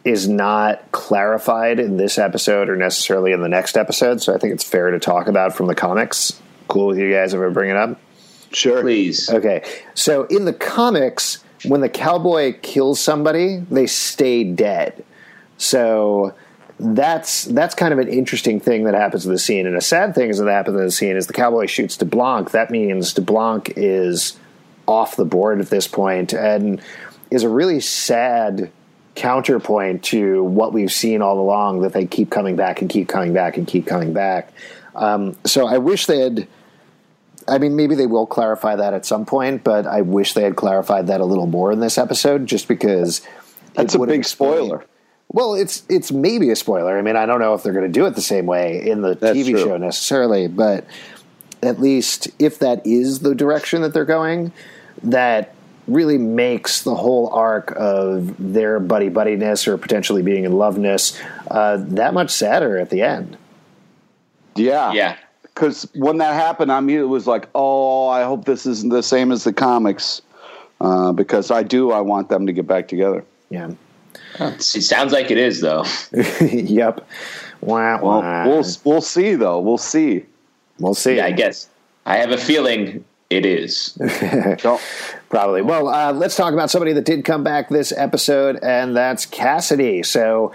is 0.07 0.27
not 0.27 0.91
clarified 0.91 1.79
in 1.79 1.99
this 1.99 2.17
episode 2.17 2.71
or 2.71 2.77
necessarily 2.77 3.33
in 3.33 3.43
the 3.43 3.49
next 3.49 3.77
episode. 3.77 4.23
So 4.23 4.35
I 4.35 4.39
think 4.39 4.55
it's 4.55 4.65
fair 4.65 4.93
to 4.93 4.99
talk 4.99 5.27
about 5.27 5.55
from 5.55 5.67
the 5.67 5.75
comics. 5.75 6.41
Cool 6.68 6.88
with 6.88 6.98
you 6.98 7.12
guys 7.12 7.35
if 7.35 7.40
I 7.40 7.48
bring 7.48 7.70
it 7.70 7.76
up? 7.76 8.00
Sure. 8.52 8.81
Please. 8.81 9.29
Okay. 9.29 9.62
So 9.94 10.24
in 10.24 10.44
the 10.44 10.52
comics, 10.52 11.44
when 11.64 11.81
the 11.81 11.88
cowboy 11.88 12.59
kills 12.61 13.00
somebody, 13.00 13.59
they 13.70 13.87
stay 13.87 14.44
dead. 14.44 15.05
So 15.59 16.35
that's 16.79 17.44
that's 17.44 17.74
kind 17.74 17.92
of 17.92 17.98
an 17.98 18.09
interesting 18.09 18.61
thing 18.61 18.85
that 18.85 18.94
happens 18.94 19.26
in 19.26 19.33
the 19.33 19.38
scene. 19.38 19.66
And 19.66 19.76
a 19.76 19.81
sad 19.81 20.14
thing 20.14 20.31
is 20.31 20.38
that 20.38 20.50
happens 20.50 20.76
in 20.76 20.85
the 20.85 20.90
scene 20.90 21.16
is 21.16 21.26
the 21.26 21.33
cowboy 21.33 21.66
shoots 21.66 21.96
DeBlanc. 21.96 22.50
That 22.50 22.70
means 22.70 23.14
DeBlanc 23.14 23.72
is 23.76 24.38
off 24.87 25.16
the 25.16 25.24
board 25.24 25.61
at 25.61 25.70
this. 25.70 25.92
And 26.33 26.81
is 27.31 27.42
a 27.42 27.48
really 27.48 27.81
sad 27.81 28.70
counterpoint 29.14 30.05
to 30.05 30.44
what 30.44 30.72
we've 30.72 30.92
seen 30.92 31.22
all 31.22 31.40
along 31.40 31.81
that 31.81 31.92
they 31.92 32.07
keep 32.07 32.31
coming 32.31 32.55
back 32.55 32.81
and 32.81 32.90
keep 32.90 33.09
coming 33.09 33.33
back 33.33 33.57
and 33.57 33.66
keep 33.66 33.87
coming 33.87 34.12
back. 34.12 34.52
Um, 34.94 35.37
so 35.44 35.66
I 35.66 35.79
wish 35.79 36.07
they 36.07 36.20
had. 36.20 36.46
I 37.49 37.59
mean, 37.59 37.77
maybe 37.77 37.95
they 37.95 38.07
will 38.07 38.27
clarify 38.27 38.77
that 38.77 38.95
at 38.95 39.07
some 39.07 39.25
point, 39.25 39.63
but 39.63 39.87
I 39.87 40.01
wish 40.01 40.33
they 40.33 40.43
had 40.43 40.57
clarified 40.57 41.07
that 41.07 41.21
a 41.21 41.25
little 41.25 41.47
more 41.47 41.73
in 41.73 41.81
this 41.81 41.99
episode, 41.99 42.47
just 42.47 42.69
because 42.69 43.23
that's 43.75 43.95
a 43.95 43.99
big 44.01 44.25
spoiler. 44.25 44.85
Well, 45.29 45.55
it's 45.55 45.83
it's 45.89 46.13
maybe 46.13 46.51
a 46.51 46.57
spoiler. 46.57 46.99
I 46.99 47.03
mean, 47.03 47.17
I 47.17 47.27
don't 47.27 47.41
know 47.41 47.55
if 47.55 47.63
they're 47.63 47.73
going 47.73 47.87
to 47.87 47.93
do 47.93 48.07
it 48.07 48.15
the 48.15 48.23
same 48.23 48.47
way 48.47 48.89
in 48.89 49.03
the 49.03 49.15
That's 49.15 49.37
TV 49.37 49.51
true. 49.51 49.65
show 49.65 49.77
necessarily, 49.77 50.49
but 50.49 50.87
at 51.63 51.81
least 51.81 52.29
if 52.39 52.59
that 52.61 52.87
is 52.87 53.21
the 53.21 53.35
direction 53.35 53.83
that 53.83 53.93
they're 53.93 54.05
going, 54.05 54.53
that 55.03 55.55
really 55.87 56.19
makes 56.19 56.83
the 56.83 56.95
whole 56.95 57.29
arc 57.29 57.73
of 57.77 58.35
their 58.39 58.81
buddy 58.81 59.09
buddiness 59.09 59.69
or 59.69 59.77
potentially 59.79 60.23
being 60.23 60.45
in 60.45 60.53
loveness 60.53 61.21
uh, 61.51 61.77
that 61.79 62.13
much 62.13 62.31
sadder 62.31 62.77
at 62.79 62.91
the 62.91 63.03
end. 63.03 63.37
Yeah. 64.57 64.93
Yeah. 64.93 65.17
Because 65.57 65.88
when 65.95 66.19
that 66.19 66.35
happened, 66.35 66.71
I 66.71 66.81
mean, 66.81 66.99
it 66.99 67.09
was 67.09 67.27
like, 67.27 67.49
oh, 67.55 68.09
I 68.09 68.25
hope 68.25 68.45
this 68.45 68.66
isn't 68.66 68.90
the 68.90 69.03
same 69.03 69.33
as 69.33 69.45
the 69.45 69.55
comics. 69.55 70.21
Uh, 70.83 71.12
because 71.12 71.51
I 71.51 71.62
do, 71.62 71.92
I 71.92 72.03
want 72.03 72.29
them 72.29 72.47
to 72.47 72.53
get 72.53 72.66
back 72.66 72.88
together. 72.88 73.25
Yeah. 73.49 73.71
It 74.38 74.61
sounds 74.62 75.12
like 75.14 75.31
it 75.31 75.38
is, 75.38 75.62
though. 75.62 75.85
yep. 76.42 77.09
Wah, 77.62 77.99
Well, 78.03 78.21
wah. 78.21 78.47
we'll 78.47 78.64
we'll 78.85 79.01
see 79.01 79.35
though. 79.35 79.59
We'll 79.61 79.79
see. 79.79 80.27
we'll 80.79 80.92
see. 80.92 81.16
Yeah, 81.16 81.25
I 81.25 81.31
guess. 81.31 81.71
I 82.05 82.19
have 82.19 82.31
a 82.33 82.37
feeling 82.37 83.03
it 83.31 83.47
is. 83.47 83.97
Probably. 85.31 85.62
Well, 85.62 85.88
uh, 85.88 86.12
let's 86.12 86.37
talk 86.37 86.53
about 86.53 86.71
somebody 86.71 86.92
that 86.92 87.07
did 87.07 87.25
come 87.25 87.42
back 87.42 87.71
this 87.71 87.92
episode, 87.97 88.59
and 88.62 88.95
that's 88.95 89.25
Cassidy. 89.25 90.03
So 90.03 90.53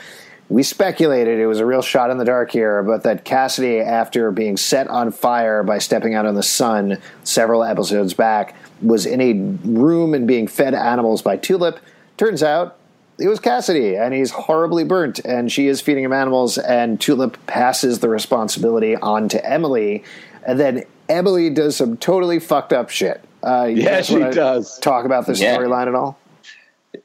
we 0.52 0.64
speculated 0.64 1.40
it 1.40 1.48
was 1.48 1.62
a 1.62 1.66
real 1.66 1.82
shot 1.82 2.10
in 2.10 2.18
the 2.18 2.26
dark 2.26 2.52
here, 2.52 2.84
but 2.84 3.04
that 3.04 3.24
Cassidy, 3.24 3.80
after 3.80 4.32
being 4.32 4.58
set 4.58 4.88
on 4.90 5.10
fire 5.12 5.64
by 5.64 5.78
stepping 5.78 6.14
out 6.14 6.26
in 6.26 6.36
the 6.36 6.44
sun 6.44 6.98
several 7.24 7.64
episodes 7.64 8.14
back, 8.14 8.54
was 8.82 9.06
in 9.06 9.22
a 9.22 9.34
room 9.66 10.14
and 10.14 10.28
being 10.28 10.48
fed 10.48 10.74
animals 10.74 11.22
by 11.22 11.38
Tulip. 11.38 11.80
Turns 12.18 12.44
out 12.44 12.76
it 13.18 13.30
was 13.30 13.40
Cassidy, 13.40 13.96
and 13.96 14.14
he's 14.14 14.32
horribly 14.32 14.84
burnt, 14.84 15.20
and 15.20 15.50
she 15.50 15.68
is 15.68 15.80
feeding 15.80 16.04
him 16.04 16.12
animals, 16.12 16.58
and 16.58 17.00
Tulip 17.00 17.38
passes 17.48 18.00
the 18.00 18.10
responsibility 18.10 18.98
on 18.98 19.30
to 19.30 19.50
Emily, 19.50 20.04
and 20.46 20.60
then 20.60 20.84
Emily 21.08 21.50
does 21.50 21.78
some 21.78 21.96
totally 21.96 22.40
fucked 22.40 22.74
up 22.74 22.90
shit. 22.90 23.24
Uh, 23.42 23.70
Yeah, 23.74 24.02
she 24.02 24.20
does. 24.20 24.78
Talk 24.80 25.06
about 25.06 25.28
the 25.28 25.34
Yeah. 25.34 25.56
storyline 25.56 25.88
at 25.88 25.96
all? 25.96 26.18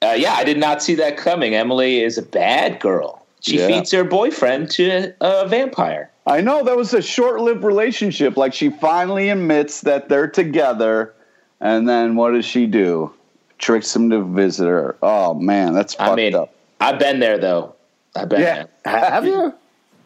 Uh, 0.03 0.17
yeah, 0.19 0.33
I 0.35 0.43
did 0.43 0.59
not 0.59 0.83
see 0.83 0.97
that 0.97 1.17
coming. 1.17 1.55
Emily 1.55 2.03
is 2.03 2.19
a 2.19 2.23
bad 2.23 2.81
girl. 2.81 3.23
She 3.47 3.59
Yeah. 3.59 3.69
feeds 3.69 3.93
her 3.93 4.03
boyfriend 4.03 4.71
to 4.73 5.15
a 5.21 5.47
vampire. 5.47 6.11
I 6.27 6.41
know 6.41 6.65
that 6.65 6.77
was 6.77 6.93
a 6.95 7.01
short-lived 7.01 7.63
relationship. 7.63 8.37
Like 8.37 8.53
she 8.53 8.71
finally 8.71 9.29
admits 9.29 9.83
that 9.83 10.09
they're 10.09 10.27
together, 10.27 11.15
and 11.61 11.89
then 11.89 12.17
what 12.17 12.33
does 12.33 12.45
she 12.45 12.67
do? 12.67 13.13
Tricks 13.59 13.95
him 13.95 14.11
to 14.11 14.23
visit 14.25 14.67
her. 14.67 14.97
Oh 15.01 15.35
man, 15.35 15.75
that's 15.75 15.95
fucked 15.95 16.11
I 16.11 16.15
mean, 16.17 16.35
up. 16.35 16.53
I've 16.81 16.99
been 16.99 17.21
there 17.21 17.39
though. 17.39 17.75
I've 18.17 18.29
been 18.29 18.41
Yeah. 18.41 18.65
there. 18.85 18.99
Have 19.11 19.25
you? 19.25 19.55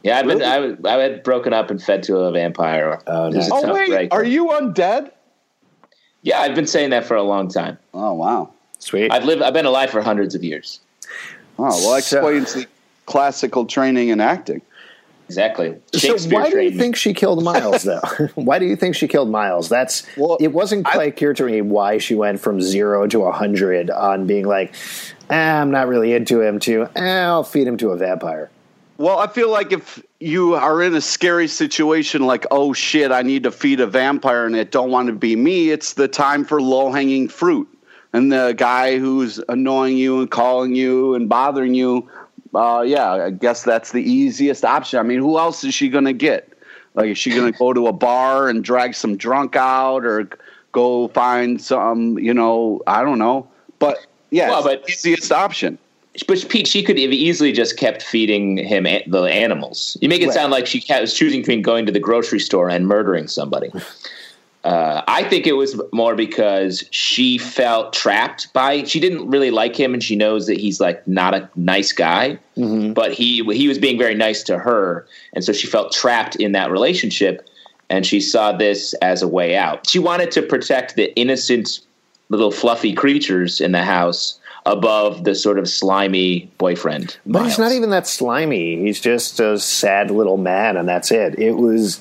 Yeah, 0.03 0.19
I've 0.19 0.27
Really? 0.27 0.41
been. 0.41 0.87
I, 0.87 0.95
I 0.95 1.01
had 1.03 1.23
broken 1.23 1.55
up 1.55 1.71
and 1.71 1.83
fed 1.83 2.03
to 2.05 2.19
a 2.19 2.31
vampire. 2.33 3.01
Oh, 3.07 3.29
It 3.29 3.37
was 3.37 3.47
a 3.47 3.51
nice. 3.51 3.51
Oh 3.53 3.63
tough 3.67 3.75
wait, 3.75 3.89
break. 3.89 4.15
are 4.15 4.25
you 4.25 4.49
undead? 4.49 5.11
Yeah, 6.23 6.41
I've 6.41 6.55
been 6.55 6.67
saying 6.67 6.91
that 6.91 7.07
for 7.07 7.17
a 7.17 7.23
long 7.23 7.49
time. 7.49 7.79
Oh 7.95 8.13
wow. 8.13 8.51
Sweet. 8.79 9.11
I've 9.11 9.25
lived. 9.25 9.41
I've 9.41 9.55
been 9.55 9.67
alive 9.67 9.89
for 9.91 10.03
hundreds 10.03 10.35
of 10.35 10.45
years. 10.45 10.81
Oh 11.59 11.65
well, 11.65 11.95
that 11.95 12.05
So- 12.05 12.19
explains 12.19 12.53
the 12.55 12.67
classical 13.11 13.67
training 13.67 14.09
in 14.09 14.21
acting. 14.21 14.63
Exactly. 15.27 15.77
so 15.93 15.99
Shakespeare 15.99 16.41
why 16.41 16.51
do 16.51 16.61
you 16.61 16.73
think 16.73 16.97
she 16.97 17.13
killed 17.15 17.43
Miles, 17.51 17.83
though? 17.85 18.01
why 18.35 18.59
do 18.59 18.67
you 18.67 18.75
think 18.77 18.97
she 18.97 19.07
killed 19.07 19.31
Miles? 19.31 19.69
That's 19.69 20.05
Well, 20.17 20.37
it 20.41 20.49
wasn't 20.53 20.87
I- 20.89 20.93
quite 20.93 21.17
clear 21.17 21.35
to 21.35 21.45
me 21.45 21.61
why 21.61 21.99
she 21.99 22.15
went 22.15 22.41
from 22.41 22.61
zero 22.61 23.07
to 23.09 23.23
a 23.25 23.33
hundred 23.33 23.91
on 23.91 24.27
being 24.27 24.47
like, 24.47 24.75
eh, 25.29 25.37
I'm 25.61 25.71
not 25.71 25.87
really 25.89 26.13
into 26.15 26.41
him. 26.41 26.59
To 26.61 26.89
eh, 26.97 27.23
I'll 27.27 27.45
feed 27.45 27.67
him 27.67 27.77
to 27.79 27.91
a 27.91 27.97
vampire. 27.97 28.51
Well, 28.99 29.19
I 29.19 29.29
feel 29.29 29.51
like 29.51 29.73
if 29.73 30.03
you 30.19 30.55
are 30.57 30.83
in 30.83 30.95
a 30.95 31.01
scary 31.01 31.47
situation, 31.49 32.27
like 32.27 32.45
oh 32.51 32.73
shit, 32.73 33.11
I 33.13 33.23
need 33.23 33.45
to 33.45 33.51
feed 33.53 33.81
a 33.81 33.87
vampire, 33.87 34.47
and 34.47 34.55
it 34.57 34.71
don't 34.73 34.91
want 34.91 35.07
to 35.09 35.15
be 35.15 35.37
me, 35.37 35.71
it's 35.71 35.95
the 35.95 36.09
time 36.09 36.45
for 36.45 36.61
low 36.61 36.91
hanging 36.93 37.29
fruit. 37.29 37.69
And 38.13 38.33
the 38.33 38.53
guy 38.57 38.99
who's 38.99 39.39
annoying 39.49 39.97
you 39.97 40.19
and 40.21 40.29
calling 40.31 40.75
you 40.75 41.15
and 41.15 41.29
bothering 41.29 41.75
you, 41.75 42.11
uh, 42.55 42.83
yeah, 42.87 43.13
I 43.13 43.31
guess 43.31 43.63
that's 43.63 43.93
the 43.93 44.03
easiest 44.03 44.65
option. 44.65 44.99
I 44.99 45.03
mean, 45.03 45.19
who 45.21 45.39
else 45.39 45.65
is 45.65 45.75
she 45.75 45.89
gonna 45.89 46.13
get? 46.13 46.49
Like, 46.95 47.11
is 47.11 47.19
she 47.19 47.31
gonna 47.31 47.53
go 47.53 47.73
to 47.73 47.87
a 47.87 47.93
bar 47.93 48.49
and 48.49 48.65
drag 48.65 48.95
some 48.95 49.17
drunk 49.17 49.57
out, 49.57 50.05
or 50.05 50.29
go 50.73 51.09
find 51.09 51.61
some, 51.61 52.19
you 52.19 52.35
know, 52.35 52.83
I 52.87 53.03
don't 53.03 53.19
know. 53.19 53.49
But 53.79 53.99
yeah, 54.31 54.51
Well, 54.51 54.63
but- 54.63 54.85
the 54.87 54.93
easiest 54.93 55.33
option. 55.33 55.79
But 56.27 56.45
Pete, 56.49 56.67
she 56.67 56.83
could 56.83 56.99
have 56.99 57.13
easily 57.13 57.53
just 57.53 57.77
kept 57.77 58.03
feeding 58.03 58.57
him 58.57 58.85
a- 58.85 59.05
the 59.07 59.23
animals. 59.23 59.97
You 60.01 60.09
make 60.09 60.21
it 60.23 60.27
Right. 60.27 60.35
sound 60.35 60.51
like 60.51 60.67
she 60.67 60.83
was 61.01 61.15
choosing 61.15 61.41
between 61.41 61.63
going 61.63 61.87
to 61.87 61.93
the 61.93 62.01
grocery 62.01 62.41
store 62.41 62.69
and 62.69 62.89
murdering 62.89 63.29
somebody. 63.29 63.71
Uh, 64.63 65.03
I 65.09 65.25
think 65.25 65.47
it 65.47 65.55
was 65.55 65.81
more 65.93 66.15
because 66.15 66.85
she 66.91 67.39
felt 67.39 67.95
trapped 67.95 68.53
by. 68.53 68.85
She 68.85 69.01
didn't 69.01 69.31
really 69.31 69.51
like 69.51 69.75
him, 69.75 69.95
and 69.95 70.03
she 70.03 70.17
knows 70.17 70.47
that 70.47 70.59
he's 70.59 70.81
like 70.81 71.07
not 71.09 71.35
a 71.35 71.49
nice 71.57 71.93
guy. 71.93 72.39
But 72.93 73.13
he 73.13 73.43
he 73.55 73.69
was 73.69 73.79
being 73.79 73.99
very 73.99 74.15
nice 74.15 74.43
to 74.45 74.59
her, 74.59 75.07
and 75.33 75.43
so 75.43 75.53
she 75.53 75.67
felt 75.67 75.93
trapped 75.93 76.37
in 76.37 76.53
that 76.53 76.71
relationship. 76.71 77.49
And 77.89 78.07
she 78.07 78.21
saw 78.21 78.53
this 78.53 78.95
as 79.03 79.21
a 79.21 79.27
way 79.27 79.57
out. 79.57 79.89
She 79.89 79.99
wanted 79.99 80.31
to 80.33 80.43
protect 80.43 80.95
the 80.95 81.13
innocent 81.17 81.81
little 82.29 82.53
fluffy 82.53 82.93
creatures 82.93 83.61
in 83.61 83.73
the 83.73 83.83
house 83.83 84.39
above 84.67 85.25
the 85.25 85.35
sort 85.35 85.59
of 85.59 85.69
slimy 85.69 86.51
boyfriend. 86.59 87.17
But 87.27 87.45
he's 87.45 87.59
not 87.59 87.73
even 87.73 87.91
that 87.91 88.07
slimy. 88.07 88.77
He's 88.77 89.01
just 89.01 89.41
a 89.41 89.59
sad 89.59 90.11
little 90.11 90.37
man, 90.37 90.77
and 90.77 90.89
that's 90.89 91.11
it. 91.11 91.39
It 91.39 91.53
was 91.53 92.01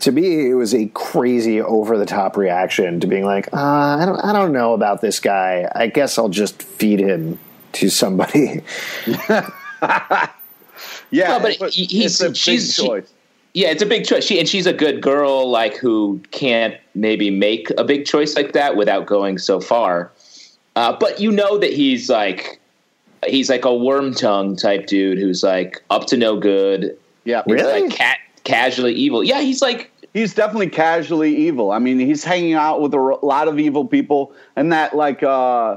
to 0.00 0.12
me, 0.12 0.50
it 0.50 0.54
was 0.54 0.74
a 0.74 0.86
crazy, 0.94 1.60
over 1.60 1.96
the 1.98 2.06
top 2.06 2.36
reaction 2.36 3.00
to 3.00 3.06
being 3.06 3.24
like, 3.24 3.48
uh, 3.52 3.56
I 3.56 4.04
don't, 4.06 4.18
I 4.20 4.32
don't 4.32 4.52
know 4.52 4.74
about 4.74 5.00
this 5.00 5.20
guy. 5.20 5.70
I 5.74 5.86
guess 5.88 6.18
I'll 6.18 6.28
just 6.28 6.62
feed 6.62 7.00
him 7.00 7.38
to 7.72 7.88
somebody. 7.90 8.62
Yeah, 11.12 11.38
Well, 11.38 11.56
but 11.60 11.70
he- 11.72 11.84
he's- 11.86 12.12
it's 12.12 12.20
a 12.20 12.28
big 12.28 12.36
she's- 12.36 12.74
she- 12.74 12.86
choice. 12.86 13.12
Yeah, 13.52 13.70
it's 13.72 13.82
a 13.82 13.86
big 13.86 14.04
choice. 14.04 14.24
She 14.24 14.38
and 14.38 14.48
she's 14.48 14.66
a 14.66 14.72
good 14.72 15.00
girl, 15.02 15.50
like 15.50 15.76
who 15.76 16.20
can't 16.30 16.76
maybe 16.94 17.30
make 17.30 17.68
a 17.76 17.82
big 17.82 18.04
choice 18.06 18.36
like 18.36 18.52
that 18.52 18.76
without 18.76 19.06
going 19.06 19.38
so 19.38 19.60
far. 19.60 20.12
Uh, 20.76 20.96
but 21.00 21.20
you 21.20 21.32
know 21.32 21.58
that 21.58 21.72
he's 21.72 22.08
like 22.08 22.60
he's 23.26 23.50
like 23.50 23.64
a 23.64 23.68
Wormtongue 23.68 24.56
type 24.60 24.86
dude 24.86 25.18
who's 25.18 25.42
like 25.42 25.82
up 25.90 26.06
to 26.06 26.16
no 26.16 26.38
good. 26.38 26.96
Yeah, 27.24 27.42
He's 27.44 27.54
Really? 27.56 27.82
like 27.88 27.90
cat 27.90 28.18
casually 28.50 28.94
evil. 28.94 29.22
Yeah, 29.22 29.40
he's 29.40 29.62
like 29.62 29.90
he's 30.14 30.34
definitely 30.34 30.70
casually 30.70 31.34
evil. 31.36 31.70
I 31.72 31.78
mean, 31.78 31.98
he's 31.98 32.24
hanging 32.24 32.54
out 32.54 32.80
with 32.80 32.94
a 32.94 32.98
lot 33.22 33.48
of 33.48 33.58
evil 33.58 33.84
people, 33.84 34.32
and 34.56 34.72
that 34.72 34.94
like 34.94 35.22
uh, 35.22 35.76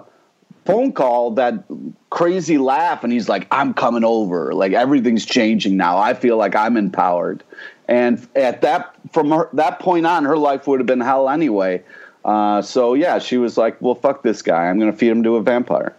phone 0.65 0.91
call, 0.91 1.31
that 1.31 1.63
crazy 2.09 2.57
laugh, 2.57 3.03
and 3.03 3.13
he's 3.13 3.29
like, 3.29 3.47
"I'm 3.51 3.73
coming 3.73 4.03
over. 4.03 4.53
Like 4.53 4.73
everything's 4.73 5.25
changing 5.25 5.77
now. 5.77 5.97
I 5.97 6.13
feel 6.13 6.37
like 6.37 6.55
I'm 6.55 6.77
empowered." 6.77 7.43
And 7.87 8.25
at 8.35 8.61
that, 8.61 8.95
from 9.11 9.31
her, 9.31 9.49
that 9.53 9.79
point 9.79 10.05
on, 10.05 10.23
her 10.23 10.37
life 10.37 10.67
would 10.67 10.79
have 10.79 10.87
been 10.87 11.01
hell 11.01 11.29
anyway. 11.29 11.83
Uh, 12.23 12.61
so 12.61 12.93
yeah, 12.93 13.19
she 13.19 13.37
was 13.37 13.57
like, 13.57 13.81
"Well, 13.81 13.95
fuck 13.95 14.23
this 14.23 14.41
guy. 14.41 14.67
I'm 14.67 14.79
going 14.79 14.91
to 14.91 14.97
feed 14.97 15.09
him 15.09 15.23
to 15.23 15.35
a 15.35 15.43
vampire." 15.43 15.95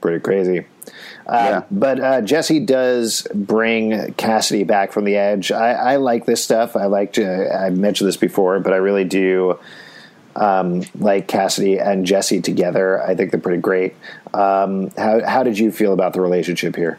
Pretty 0.00 0.20
crazy. 0.20 0.66
Uh, 1.26 1.32
Yeah. 1.32 1.62
But 1.70 2.00
uh, 2.00 2.20
Jesse 2.20 2.60
does 2.60 3.26
bring 3.34 4.12
Cassidy 4.14 4.64
back 4.64 4.92
from 4.92 5.04
the 5.04 5.16
edge. 5.16 5.50
I, 5.52 5.72
I 5.72 5.96
like 5.96 6.26
this 6.26 6.42
stuff. 6.42 6.76
I 6.76 6.86
like 6.86 7.14
to. 7.14 7.54
I've 7.54 7.76
mentioned 7.76 8.08
this 8.08 8.16
before, 8.16 8.60
but 8.60 8.72
I 8.72 8.76
really 8.76 9.04
do 9.04 9.58
um, 10.36 10.82
like 10.98 11.28
Cassidy 11.28 11.78
and 11.78 12.04
Jesse 12.04 12.40
together. 12.40 13.02
I 13.02 13.14
think 13.14 13.30
they're 13.30 13.40
pretty 13.40 13.62
great. 13.62 13.94
Um, 14.32 14.90
how 14.96 15.24
how 15.24 15.42
did 15.42 15.58
you 15.58 15.70
feel 15.72 15.92
about 15.92 16.12
the 16.12 16.20
relationship 16.20 16.76
here? 16.76 16.98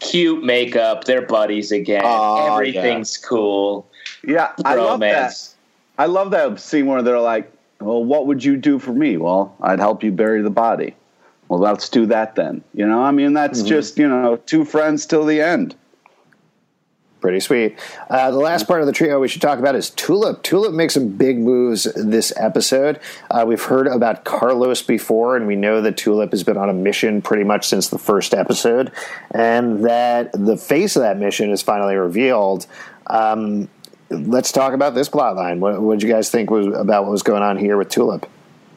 cute 0.00 0.44
makeup. 0.44 1.04
They're 1.04 1.22
buddies 1.22 1.72
again. 1.72 2.02
Oh, 2.04 2.54
Everything's 2.54 3.16
cool. 3.16 3.90
Yeah, 4.26 4.52
I 4.64 4.76
love 4.76 5.00
that. 5.00 5.34
I 5.98 6.06
love 6.06 6.30
that 6.30 6.60
scene 6.60 6.86
where 6.86 7.02
they're 7.02 7.20
like, 7.20 7.50
"Well, 7.80 8.04
what 8.04 8.26
would 8.26 8.44
you 8.44 8.56
do 8.56 8.78
for 8.78 8.92
me?" 8.92 9.16
Well, 9.16 9.56
I'd 9.60 9.80
help 9.80 10.02
you 10.02 10.12
bury 10.12 10.42
the 10.42 10.50
body. 10.50 10.94
Well, 11.48 11.60
let's 11.60 11.88
do 11.88 12.06
that 12.06 12.34
then. 12.34 12.62
You 12.74 12.86
know, 12.86 13.02
I 13.02 13.10
mean, 13.10 13.32
that's 13.32 13.62
just 13.62 13.98
you 13.98 14.08
know 14.08 14.36
two 14.36 14.64
friends 14.64 15.06
till 15.06 15.24
the 15.24 15.40
end. 15.40 15.74
Pretty 17.20 17.40
sweet. 17.40 17.76
Uh, 18.08 18.30
the 18.30 18.38
last 18.38 18.68
part 18.68 18.80
of 18.80 18.86
the 18.86 18.92
trio 18.92 19.18
we 19.18 19.26
should 19.26 19.42
talk 19.42 19.58
about 19.58 19.74
is 19.74 19.90
Tulip. 19.90 20.44
Tulip 20.44 20.72
makes 20.72 20.94
some 20.94 21.08
big 21.08 21.38
moves 21.38 21.82
this 21.96 22.32
episode. 22.36 23.00
Uh, 23.28 23.44
we've 23.46 23.62
heard 23.62 23.88
about 23.88 24.24
Carlos 24.24 24.82
before, 24.82 25.36
and 25.36 25.48
we 25.48 25.56
know 25.56 25.80
that 25.80 25.96
Tulip 25.96 26.30
has 26.30 26.44
been 26.44 26.56
on 26.56 26.68
a 26.68 26.72
mission 26.72 27.20
pretty 27.20 27.42
much 27.42 27.66
since 27.66 27.88
the 27.88 27.98
first 27.98 28.34
episode, 28.34 28.92
and 29.32 29.84
that 29.84 30.30
the 30.32 30.56
face 30.56 30.94
of 30.94 31.02
that 31.02 31.18
mission 31.18 31.50
is 31.50 31.60
finally 31.60 31.96
revealed. 31.96 32.68
Um, 33.08 33.68
let's 34.10 34.52
talk 34.52 34.72
about 34.72 34.94
this 34.94 35.08
plot 35.08 35.34
line. 35.34 35.58
What 35.58 35.98
did 35.98 36.06
you 36.06 36.12
guys 36.12 36.30
think 36.30 36.50
was 36.50 36.68
about 36.68 37.02
what 37.02 37.10
was 37.10 37.24
going 37.24 37.42
on 37.42 37.58
here 37.58 37.76
with 37.76 37.88
Tulip? 37.88 38.30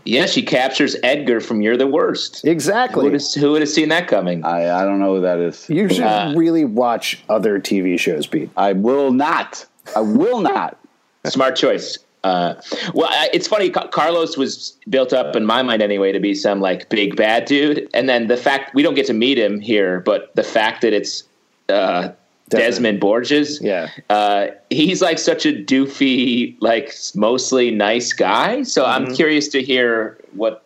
Yeah, 0.05 0.25
she 0.25 0.41
captures 0.41 0.95
Edgar 1.03 1.39
from 1.41 1.61
You're 1.61 1.77
the 1.77 1.87
Worst. 1.87 2.43
Exactly. 2.45 3.05
Who 3.05 3.11
would 3.11 3.21
have, 3.21 3.33
who 3.41 3.51
would 3.51 3.61
have 3.61 3.69
seen 3.69 3.89
that 3.89 4.07
coming? 4.07 4.43
I, 4.43 4.81
I 4.81 4.83
don't 4.83 4.99
know 4.99 5.15
who 5.15 5.21
that 5.21 5.39
is. 5.39 5.69
You 5.69 5.89
should 5.89 6.01
Uh, 6.03 6.33
really 6.35 6.65
watch 6.65 7.21
other 7.29 7.59
TV 7.59 7.99
shows, 7.99 8.25
Pete. 8.27 8.49
I 8.57 8.73
will 8.73 9.11
not. 9.11 9.65
I 9.95 10.01
will 10.01 10.41
not. 10.41 10.77
Smart 11.25 11.55
choice. 11.55 11.97
Uh, 12.23 12.53
well, 12.93 13.07
I- 13.09 13.29
it's 13.33 13.47
funny. 13.47 13.69
Carlos 13.69 14.37
was 14.37 14.77
built 14.89 15.11
up 15.13 15.35
in 15.35 15.45
my 15.45 15.61
mind 15.63 15.81
anyway 15.81 16.11
to 16.11 16.19
be 16.19 16.33
some 16.35 16.61
like 16.61 16.89
big 16.89 17.15
bad 17.15 17.45
dude, 17.45 17.89
and 17.93 18.07
then 18.09 18.27
the 18.27 18.37
fact 18.37 18.73
we 18.75 18.83
don't 18.83 18.93
get 18.95 19.05
to 19.07 19.13
meet 19.13 19.37
him 19.39 19.59
here, 19.59 19.99
but 20.01 20.35
the 20.35 20.43
fact 20.43 20.81
that 20.81 20.93
it's 20.93 21.23
uh, 21.69 22.09
Desmond. 22.51 22.97
Desmin 22.97 23.01
Borges, 23.01 23.59
Yeah. 23.61 23.89
uh, 24.09 24.47
he's 24.69 25.01
like 25.01 25.17
such 25.19 25.45
a 25.45 25.53
doofy, 25.53 26.55
like 26.61 26.93
mostly 27.15 27.71
nice 27.71 28.13
guy. 28.13 28.63
So 28.63 28.83
Mm-hmm. 28.83 29.05
I'm 29.07 29.15
curious 29.15 29.47
to 29.49 29.61
hear 29.63 30.17
what, 30.33 30.63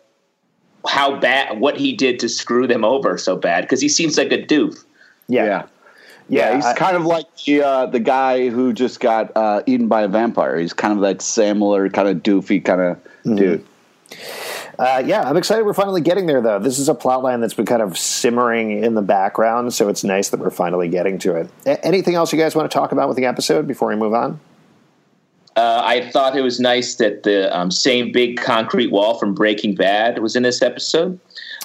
how 0.88 1.18
bad, 1.18 1.58
what 1.60 1.76
he 1.76 1.92
did 1.92 2.18
to 2.20 2.28
screw 2.28 2.66
them 2.66 2.84
over 2.84 3.16
so 3.18 3.36
bad 3.36 3.62
because 3.62 3.80
he 3.80 3.88
seems 3.88 4.18
like 4.18 4.32
a 4.32 4.38
doof. 4.42 4.84
Yeah. 5.28 5.44
Yeah. 5.44 5.62
Yeah, 6.28 6.48
Yeah, 6.50 6.56
he's 6.56 6.64
I- 6.66 6.74
kind 6.74 6.96
of 6.96 7.04
like 7.06 7.26
the 7.44 7.62
uh, 7.62 7.86
the 7.86 8.00
guy 8.00 8.48
who 8.48 8.72
just 8.72 8.98
got 8.98 9.30
uh, 9.36 9.62
eaten 9.66 9.86
by 9.86 10.02
a 10.02 10.08
vampire. 10.08 10.58
He's 10.58 10.72
kind 10.72 10.92
of 10.92 11.00
that 11.02 11.22
similar, 11.22 11.88
kind 11.88 12.08
of 12.08 12.16
doofy 12.22 12.64
kind 12.64 12.80
of 12.80 12.96
Mm-hmm. 13.24 13.36
dude. 13.36 13.64
Uh, 14.78 15.02
yeah, 15.06 15.22
I'm 15.22 15.36
excited 15.38 15.64
we're 15.64 15.72
finally 15.72 16.02
getting 16.02 16.26
there, 16.26 16.40
though. 16.42 16.58
This 16.58 16.78
is 16.78 16.88
a 16.88 16.94
plot 16.94 17.22
line 17.22 17.40
that's 17.40 17.54
been 17.54 17.64
kind 17.66 17.80
of 17.80 17.96
simmering 17.96 18.84
in 18.84 18.94
the 18.94 19.02
background, 19.02 19.72
so 19.72 19.88
it's 19.88 20.04
nice 20.04 20.28
that 20.28 20.40
we're 20.40 20.50
finally 20.50 20.88
getting 20.88 21.18
to 21.20 21.34
it. 21.36 21.48
A- 21.64 21.82
anything 21.84 22.14
else 22.14 22.30
you 22.32 22.38
guys 22.38 22.54
want 22.54 22.70
to 22.70 22.74
talk 22.74 22.92
about 22.92 23.08
with 23.08 23.16
the 23.16 23.24
episode 23.24 23.66
before 23.66 23.88
we 23.88 23.96
move 23.96 24.12
on? 24.12 24.38
Uh, 25.56 25.80
I 25.82 26.10
thought 26.10 26.36
it 26.36 26.42
was 26.42 26.60
nice 26.60 26.96
that 26.96 27.22
the 27.22 27.56
um, 27.56 27.70
same 27.70 28.12
big 28.12 28.36
concrete 28.36 28.88
wall 28.92 29.18
from 29.18 29.32
Breaking 29.34 29.74
Bad 29.74 30.18
was 30.18 30.36
in 30.36 30.42
this 30.42 30.60
episode. 30.60 31.18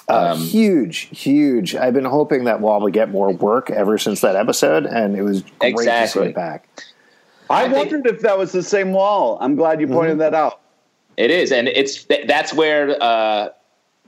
Uh, 0.08 0.32
Um, 0.32 0.38
huge, 0.38 1.08
huge. 1.12 1.74
I've 1.76 1.92
been 1.92 2.06
hoping 2.06 2.44
that 2.44 2.60
wall 2.62 2.80
would 2.80 2.94
get 2.94 3.10
more 3.10 3.30
work 3.30 3.68
ever 3.70 3.98
since 3.98 4.22
that 4.22 4.36
episode, 4.36 4.86
and 4.86 5.14
it 5.14 5.22
was 5.22 5.42
great 5.58 5.72
to 5.72 5.76
see 5.76 5.82
Exactly. 5.82 6.28
it 6.28 6.34
back. 6.34 6.66
I, 7.50 7.64
I 7.64 7.68
think- 7.68 7.92
wondered 7.92 8.06
if 8.14 8.22
that 8.22 8.38
was 8.38 8.52
the 8.52 8.62
same 8.62 8.92
wall. 8.94 9.36
I'm 9.42 9.54
glad 9.54 9.82
you 9.82 9.86
pointed 9.86 10.18
that 10.20 10.32
out. 10.32 10.60
It 11.22 11.30
is, 11.30 11.52
and 11.52 11.68
it's 11.68 12.02
th- 12.04 12.26
that's 12.26 12.52
where 12.52 13.00
uh, 13.02 13.48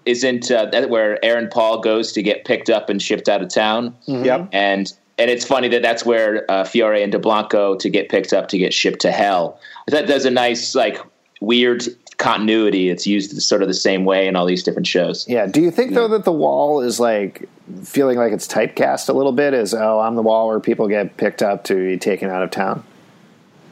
isn't 0.04 0.50
uh, 0.50 0.66
that 0.66 0.90
where 0.90 1.24
Aaron 1.24 1.48
Paul 1.48 1.78
goes 1.80 2.10
to 2.12 2.22
get 2.22 2.44
picked 2.44 2.68
up 2.70 2.90
and 2.90 3.00
shipped 3.00 3.28
out 3.28 3.40
of 3.40 3.48
town, 3.48 3.94
Yep. 4.06 4.48
and 4.52 4.92
and 5.16 5.30
it's 5.30 5.44
funny 5.44 5.68
that 5.68 5.80
that's 5.82 6.04
where 6.04 6.44
uh, 6.50 6.64
Fiore 6.64 7.02
and 7.02 7.12
DeBlanco 7.12 7.78
to 7.78 7.88
get 7.88 8.08
picked 8.08 8.32
up 8.32 8.48
to 8.48 8.58
get 8.58 8.74
shipped 8.74 9.00
to 9.02 9.12
hell. 9.12 9.60
That 9.86 10.08
does 10.08 10.24
a 10.24 10.30
nice 10.30 10.74
like 10.74 10.98
weird 11.40 11.84
continuity. 12.16 12.88
It's 12.90 13.06
used 13.06 13.40
sort 13.42 13.62
of 13.62 13.68
the 13.68 13.74
same 13.74 14.04
way 14.04 14.26
in 14.26 14.34
all 14.34 14.44
these 14.46 14.64
different 14.64 14.88
shows. 14.88 15.24
Yeah. 15.28 15.46
Do 15.46 15.60
you 15.60 15.70
think 15.70 15.94
though 15.94 16.08
that 16.08 16.24
the 16.24 16.32
wall 16.32 16.80
is 16.80 16.98
like 16.98 17.48
feeling 17.84 18.18
like 18.18 18.32
it's 18.32 18.48
typecast 18.48 19.08
a 19.08 19.12
little 19.12 19.30
bit? 19.32 19.54
As 19.54 19.72
oh, 19.72 20.00
I'm 20.00 20.16
the 20.16 20.22
wall 20.22 20.48
where 20.48 20.58
people 20.58 20.88
get 20.88 21.16
picked 21.16 21.42
up 21.42 21.62
to 21.64 21.74
be 21.76 21.96
taken 21.96 22.28
out 22.28 22.42
of 22.42 22.50
town. 22.50 22.82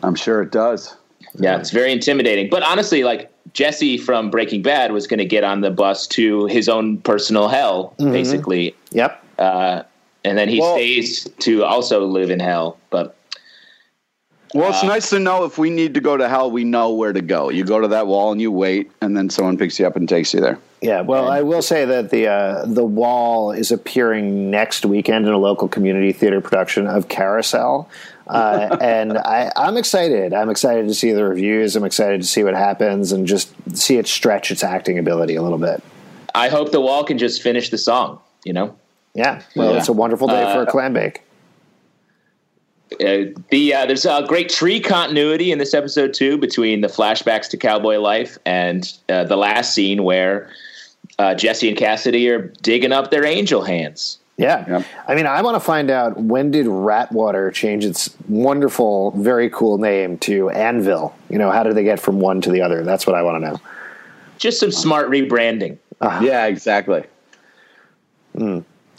I'm 0.05 0.15
sure 0.15 0.43
it 0.43 0.53
does. 0.53 0.95
Yeah, 1.35 1.59
it's 1.59 1.71
very 1.71 1.91
intimidating. 1.93 2.51
But 2.51 2.63
honestly, 2.63 3.05
like 3.05 3.32
Jesse 3.55 3.99
from 3.99 4.31
Breaking 4.31 4.63
Bad 4.63 4.93
was 4.93 5.07
going 5.07 5.19
to 5.19 5.25
get 5.25 5.45
on 5.45 5.61
the 5.61 5.71
bus 5.71 6.07
to 6.09 6.47
his 6.47 6.69
own 6.69 6.99
personal 6.99 7.49
hell, 7.49 7.95
basically, 7.99 8.75
Yep. 8.93 9.23
uh, 9.39 9.83
and 10.25 10.39
then 10.39 10.49
he 10.49 10.61
Well- 10.61 10.75
stays 10.77 11.29
to 11.41 11.65
also 11.65 12.07
live 12.07 12.31
in 12.31 12.41
hell. 12.41 12.77
But 12.91 13.15
Well, 14.55 14.69
it's 14.71 14.83
nice 14.83 15.09
to 15.11 15.19
know 15.19 15.45
if 15.45 15.57
we 15.57 15.71
need 15.71 15.95
to 15.95 16.01
go 16.01 16.17
to 16.17 16.29
hell, 16.29 16.51
we 16.51 16.65
know 16.65 16.93
where 16.93 17.13
to 17.13 17.23
go. 17.23 17.49
You 17.49 17.65
go 17.65 17.81
to 17.81 17.89
that 17.89 18.07
wall 18.07 18.33
and 18.33 18.41
you 18.41 18.53
wait, 18.53 18.91
and 19.01 19.17
then 19.17 19.31
someone 19.31 19.57
picks 19.57 19.79
you 19.79 19.87
up 19.87 19.97
and 19.97 20.07
takes 20.09 20.35
you 20.35 20.41
there. 20.41 20.59
Yeah, 20.83 21.01
well, 21.03 21.31
I 21.31 21.43
will 21.43 21.63
say 21.63 21.85
that 21.85 22.11
the 22.11 22.27
uh, 22.27 22.67
the 22.67 22.85
wall 22.85 23.53
is 23.53 23.71
appearing 23.71 24.51
next 24.51 24.85
weekend 24.85 25.27
in 25.27 25.33
a 25.33 25.39
local 25.39 25.69
community 25.69 26.13
theater 26.13 26.41
production 26.41 26.87
of 26.89 27.09
Carousel, 27.09 27.89
uh, 28.27 28.77
and 28.81 29.17
I, 29.17 29.53
I'm 29.57 29.77
excited. 29.77 30.35
I'm 30.35 30.51
excited 30.51 30.89
to 30.89 30.95
see 30.95 31.13
the 31.13 31.25
reviews. 31.25 31.77
I'm 31.77 31.85
excited 31.85 32.21
to 32.21 32.27
see 32.27 32.43
what 32.43 32.55
happens 32.55 33.13
and 33.13 33.27
just 33.29 33.53
see 33.77 33.97
it 33.97 34.09
stretch 34.09 34.51
its 34.51 34.65
acting 34.65 34.99
ability 34.99 35.37
a 35.37 35.43
little 35.43 35.59
bit. 35.59 35.83
I 36.35 36.49
hope 36.49 36.73
the 36.73 36.81
wall 36.81 37.05
can 37.05 37.17
just 37.17 37.43
finish 37.43 37.71
the 37.71 37.79
song. 37.79 38.19
You 38.45 38.53
know, 38.53 38.77
Yeah, 39.15 39.41
well, 39.55 39.73
Yeah. 39.73 39.79
it's 39.79 39.89
a 39.89 39.93
wonderful 39.93 40.27
day 40.27 40.43
for 40.53 40.61
a 40.61 40.63
Uh, 40.63 40.67
clam 40.67 40.93
bake. 40.95 41.23
Uh, 43.01 43.41
the 43.51 43.75
uh, 43.75 43.87
there's 43.87 44.05
a 44.05 44.25
great 44.27 44.49
tree 44.49 44.81
continuity 44.81 45.53
in 45.53 45.59
this 45.59 45.75
episode 45.75 46.15
too 46.15 46.39
between 46.39 46.81
the 46.81 46.89
flashbacks 46.89 47.49
to 47.51 47.57
cowboy 47.57 47.99
life 47.99 48.39
and 48.45 48.93
uh, 49.09 49.25
the 49.25 49.37
last 49.37 49.75
scene 49.75 50.03
where 50.05 50.51
uh, 51.19 51.35
Jesse 51.35 51.69
and 51.69 51.77
Cassidy 51.77 52.29
are 52.31 52.49
digging 52.63 52.93
up 52.93 53.11
their 53.11 53.25
angel 53.25 53.63
hands. 53.63 54.19
Yeah, 54.39 54.65
Yep. 54.67 54.87
I 55.07 55.15
mean, 55.15 55.27
I 55.27 55.43
want 55.43 55.57
to 55.57 55.61
find 55.61 55.91
out 55.91 56.19
when 56.19 56.51
did 56.51 56.67
Ratwater 56.67 57.53
change 57.53 57.85
its 57.85 58.11
wonderful, 58.29 59.13
very 59.13 59.51
cool 59.51 59.79
name 59.79 60.19
to 60.19 60.49
Anvil? 60.51 61.15
You 61.29 61.39
know, 61.39 61.51
how 61.51 61.63
did 61.63 61.75
they 61.77 61.85
get 61.85 62.01
from 62.01 62.19
one 62.19 62.41
to 62.41 62.51
the 62.51 62.63
other? 62.63 62.83
That's 62.83 63.07
what 63.07 63.15
I 63.15 63.23
want 63.23 63.43
to 63.43 63.51
know. 63.51 63.61
Just 64.39 64.59
some 64.59 64.73
smart 64.73 65.11
rebranding. 65.11 65.79
Yeah, 66.01 66.47
exactly. 66.47 67.05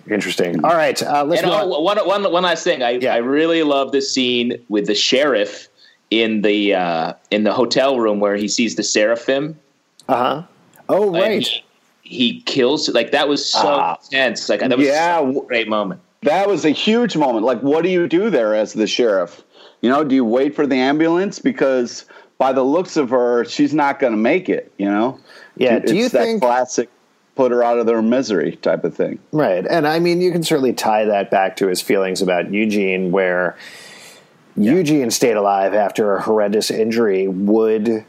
Interesting. 0.10 0.64
All 0.66 0.76
right, 0.76 1.02
uh, 1.02 1.24
let's 1.24 1.42
And 1.42 1.52
move 1.52 1.62
on. 1.62 1.84
one, 1.84 1.98
one, 2.08 2.32
one 2.32 2.44
last 2.44 2.64
thing, 2.64 2.84
I, 2.84 2.92
Yeah. 2.92 3.14
I 3.14 3.18
really 3.18 3.64
love 3.64 3.92
this 3.92 4.12
scene 4.12 4.58
with 4.70 4.88
the 4.88 4.96
sheriff 4.96 5.68
in 6.12 6.42
the 6.42 6.76
uh, 6.76 7.14
in 7.32 7.44
the 7.44 7.54
hotel 7.54 8.00
room 8.00 8.20
where 8.20 8.36
he 8.36 8.48
sees 8.48 8.76
the 8.76 8.84
seraphim. 8.84 9.58
Uh 10.10 10.16
huh. 10.16 10.44
Oh, 10.90 11.12
right. 11.12 11.42
He, 11.48 11.64
he 12.04 12.42
kills 12.42 12.90
like 12.90 13.12
that 13.12 13.28
was 13.30 13.46
so 13.50 13.96
intense. 14.04 14.50
Like 14.50 14.60
that 14.60 14.78
was 14.78 14.86
Yeah. 14.88 15.20
such 15.20 15.36
a 15.44 15.48
great 15.48 15.70
moment. 15.70 16.02
That 16.24 16.48
was 16.48 16.66
a 16.66 16.70
huge 16.72 17.16
moment. 17.18 17.46
Like, 17.46 17.62
what 17.62 17.84
do 17.84 17.90
you 17.90 18.08
do 18.08 18.30
there 18.30 18.54
as 18.56 18.74
the 18.74 18.88
sheriff? 18.88 19.42
You 19.82 19.90
know, 19.90 20.04
do 20.04 20.16
you 20.16 20.24
wait 20.26 20.56
for 20.56 20.66
the 20.68 20.76
ambulance? 20.76 21.40
Because 21.40 22.06
by 22.38 22.54
the 22.54 22.64
looks 22.64 22.96
of 22.98 23.10
her, 23.10 23.44
she's 23.46 23.74
not 23.74 24.00
going 24.00 24.14
to 24.14 24.18
make 24.18 24.48
it, 24.50 24.72
you 24.78 24.86
know? 24.90 25.20
Yeah, 25.58 25.76
It's 25.76 25.92
do 25.92 25.98
you 25.98 26.10
that 26.10 26.24
think- 26.24 26.42
classic 26.42 26.90
put 27.36 27.52
her 27.52 27.64
out 27.64 27.80
of 27.80 27.86
their 27.86 28.02
misery 28.02 28.58
type 28.58 28.84
of 28.84 28.96
thing? 28.96 29.20
Right. 29.32 29.66
And 29.68 29.88
I 29.88 30.00
mean, 30.00 30.22
you 30.22 30.32
can 30.32 30.44
certainly 30.44 30.74
tie 30.74 31.06
that 31.06 31.32
back 31.32 31.56
to 31.58 31.68
his 31.68 31.82
feelings 31.82 32.22
about 32.22 32.52
Eugene, 32.52 33.12
where 33.12 33.58
Eugene 34.56 35.10
stayed 35.12 35.36
alive 35.36 35.74
after 35.74 36.16
a 36.16 36.22
horrendous 36.22 36.70
injury. 36.70 37.28
Would 37.28 38.06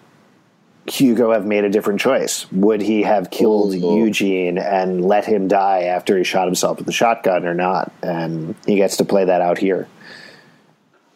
Hugo 0.87 1.33
have 1.33 1.47
made 1.47 1.65
a 1.65 1.71
different 1.71 2.01
choice? 2.01 2.51
Would 2.53 2.83
he 2.83 3.03
have 3.03 3.31
killed 3.31 3.75
Ooh. 3.75 3.97
Eugene 4.05 4.59
and 4.59 5.05
let 5.05 5.25
him 5.25 5.49
die 5.49 5.85
after 5.85 6.19
he 6.19 6.25
shot 6.25 6.47
himself 6.47 6.77
with 6.77 6.87
the 6.87 6.93
shotgun 6.93 7.47
or 7.47 7.55
not? 7.55 7.93
And 8.03 8.55
he 8.67 8.77
gets 8.77 8.99
to 8.99 9.05
play 9.05 9.25
that 9.25 9.41
out 9.41 9.59
here. 9.59 9.89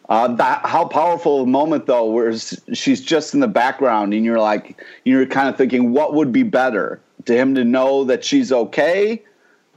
Uh, 0.09 0.27
that, 0.35 0.65
how 0.65 0.85
powerful 0.85 1.43
a 1.43 1.45
moment 1.45 1.85
though, 1.85 2.05
where 2.09 2.33
she's 2.35 2.99
just 2.99 3.35
in 3.35 3.41
the 3.41 3.47
background, 3.47 4.11
and 4.15 4.25
you're 4.25 4.39
like, 4.39 4.81
you're 5.03 5.27
kind 5.27 5.47
of 5.47 5.55
thinking, 5.55 5.93
what 5.93 6.15
would 6.15 6.31
be 6.31 6.41
better 6.41 6.99
to 7.25 7.35
him 7.35 7.55
to 7.55 7.63
know 7.63 8.03
that 8.05 8.23
she's 8.23 8.51
okay, 8.51 9.23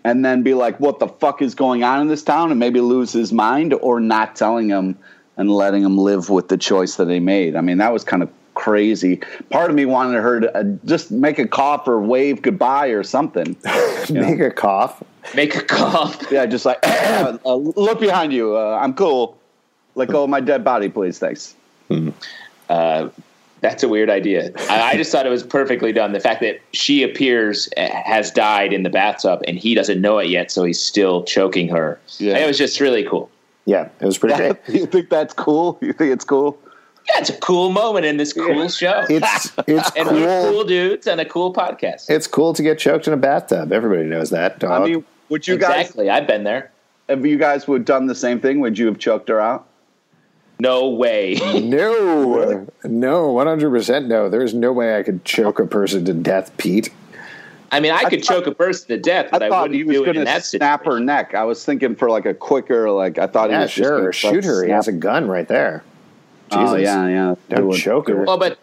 and 0.05 0.25
then 0.25 0.43
be 0.43 0.55
like, 0.55 0.81
what 0.81 0.99
the 0.99 1.09
fuck 1.09 1.43
is 1.43 1.55
going 1.55 1.85
on 1.85 2.01
in 2.01 2.09
this 2.09 2.23
town, 2.23 2.51
and 2.51 2.59
maybe 2.59 2.81
lose 2.81 3.13
his 3.13 3.33
mind, 3.33 3.75
or 3.75 4.01
not 4.01 4.37
telling 4.37 4.69
him 4.69 4.99
and 5.37 5.51
letting 5.51 5.83
him 5.83 5.97
live 5.97 6.29
with 6.29 6.49
the 6.49 6.59
choice 6.59 6.97
that 6.97 7.09
he 7.09 7.21
made. 7.21 7.57
I 7.57 7.61
mean, 7.61 7.79
that 7.79 7.93
was 7.93 8.05
kind 8.05 8.23
of 8.23 8.31
crazy. 8.55 9.21
Part 9.51 9.71
of 9.71 9.77
me 9.77 9.87
wanted 9.87 10.21
her 10.21 10.41
to 10.41 10.57
uh, 10.57 10.65
just 10.85 11.11
make 11.11 11.39
a 11.39 11.47
cough 11.47 11.89
or 11.89 12.01
wave 12.01 12.43
goodbye 12.43 12.89
or 12.89 13.03
something. 13.03 13.57
Make 14.11 14.41
a 14.41 14.51
cough. 14.51 15.03
Make 15.35 15.57
a 15.57 15.63
cough. 15.63 16.27
yeah, 16.31 16.47
just 16.47 16.67
like 16.67 16.79
uh, 16.85 17.39
look 17.55 18.01
behind 18.01 18.33
you. 18.33 18.57
Uh, 18.57 18.79
I'm 18.81 18.95
cool. 18.95 19.39
Let 19.95 20.09
go 20.09 20.25
of 20.25 20.31
my 20.31 20.41
dead 20.41 20.65
body, 20.65 20.89
please. 20.89 21.19
Thanks. 21.19 21.55
Uh, 22.69 23.09
that's 23.63 23.83
a 23.83 23.89
weird 23.89 24.11
idea. 24.11 24.51
I, 24.69 24.91
I 24.91 24.97
just 24.97 25.11
thought 25.11 25.25
it 25.25 25.31
was 25.31 25.45
perfectly 25.45 25.93
done. 25.93 26.13
The 26.13 26.21
fact 26.21 26.41
that 26.43 26.61
she 26.73 27.03
appears 27.03 27.69
uh, 27.77 27.89
has 28.05 28.31
died 28.31 28.73
in 28.73 28.83
the 28.83 28.91
bathtub 28.91 29.41
and 29.47 29.57
he 29.57 29.75
doesn't 29.75 30.01
know 30.01 30.19
it 30.19 30.29
yet, 30.29 30.51
so 30.51 30.65
he's 30.65 30.83
still 30.83 31.23
choking 31.23 31.69
her. 31.69 31.99
Yeah. 32.19 32.39
It 32.39 32.47
was 32.47 32.59
just 32.59 32.81
really 32.81 33.05
cool. 33.05 33.31
Yeah, 33.65 33.89
it 34.01 34.05
was 34.05 34.19
pretty 34.19 34.37
great. 34.37 34.57
you 34.69 34.87
think 34.87 35.09
that's 35.09 35.33
cool? 35.33 35.79
You 35.81 35.93
think 35.93 36.13
it's 36.13 36.25
cool? 36.25 36.59
Yeah, 37.09 37.21
it's 37.21 37.31
a 37.31 37.39
cool 37.39 37.71
moment 37.71 38.05
in 38.05 38.17
this 38.17 38.33
cool 38.33 38.69
show. 38.69 39.05
It's 39.09 39.53
it's 39.67 39.91
and 39.97 40.09
we're 40.09 40.43
cool. 40.43 40.53
cool 40.53 40.65
dudes 40.65 41.07
and 41.07 41.21
a 41.21 41.25
cool 41.25 41.53
podcast. 41.53 42.11
It's 42.11 42.27
cool 42.27 42.53
to 42.55 42.63
get 42.63 42.79
choked 42.79 43.07
in 43.07 43.13
a 43.13 43.17
bathtub. 43.17 43.73
Everybody 43.73 44.05
knows 44.05 44.31
that. 44.31 44.59
Dog. 44.59 44.83
I 44.83 44.85
mean, 44.85 45.05
would 45.29 45.47
you 45.47 45.57
guys 45.57 45.83
exactly. 45.83 46.11
I've 46.11 46.27
been 46.27 46.45
there. 46.45 46.71
Have 47.09 47.25
you 47.25 47.39
guys 47.39 47.69
would 47.69 47.81
have 47.81 47.87
done 47.87 48.07
the 48.07 48.15
same 48.15 48.41
thing? 48.41 48.61
Would 48.61 48.79
you 48.79 48.87
have 48.87 48.99
choked 48.99 49.29
her 49.29 49.41
out? 49.41 49.67
No 50.63 50.89
way. 50.91 51.35
No, 51.61 52.67
no, 52.85 53.33
one 53.33 53.47
hundred 53.49 53.71
percent 53.71 54.07
no. 54.07 54.29
There's 54.29 54.55
no 54.55 54.73
way 54.73 54.97
I 54.97 55.03
could 55.03 55.25
choke 55.25 55.59
a 55.59 55.67
person 55.67 56.05
to 56.05 56.13
death, 56.15 56.57
Pete. 56.57 56.91
I 57.73 57.81
mean, 57.81 57.91
I 57.93 58.05
could 58.09 58.23
choke 58.23 58.47
a 58.47 58.55
person 58.55 58.87
to 58.89 58.99
death, 58.99 59.27
I 59.33 59.39
but 59.39 59.43
I, 59.45 59.49
thought 59.49 59.63
wouldn't 59.63 59.77
he 59.79 59.85
was 59.85 59.97
do 59.97 60.03
it 60.03 60.07
going 60.07 60.17
in 60.19 60.21
to 60.23 60.25
that 60.27 60.45
snap 60.45 60.85
her 60.85 61.01
neck. 61.01 61.35
I 61.35 61.43
was 61.45 61.65
thinking 61.65 61.97
for 61.97 62.11
like 62.11 62.27
a 62.27 62.35
quicker, 62.35 62.91
like 62.91 63.19
I 63.19 63.27
thought 63.27 63.49
he 63.51 63.55
Yeah, 63.55 63.63
was 63.63 63.73
just 63.73 63.89
sure. 63.89 63.99
gonna 64.01 64.13
Shoot 64.13 64.45
her. 64.45 64.65
He 64.65 64.71
has 64.71 64.87
a 64.89 64.93
gun 64.93 65.27
right 65.29 65.49
there. 65.49 65.83
Oh 66.53 66.77
yeah, 66.77 67.09
yeah. 67.09 67.35
Don't 67.49 67.63
Do 67.69 67.73
it. 67.73 67.79
choke 67.79 68.09
her. 68.09 68.25
Well, 68.25 68.39
but 68.39 68.59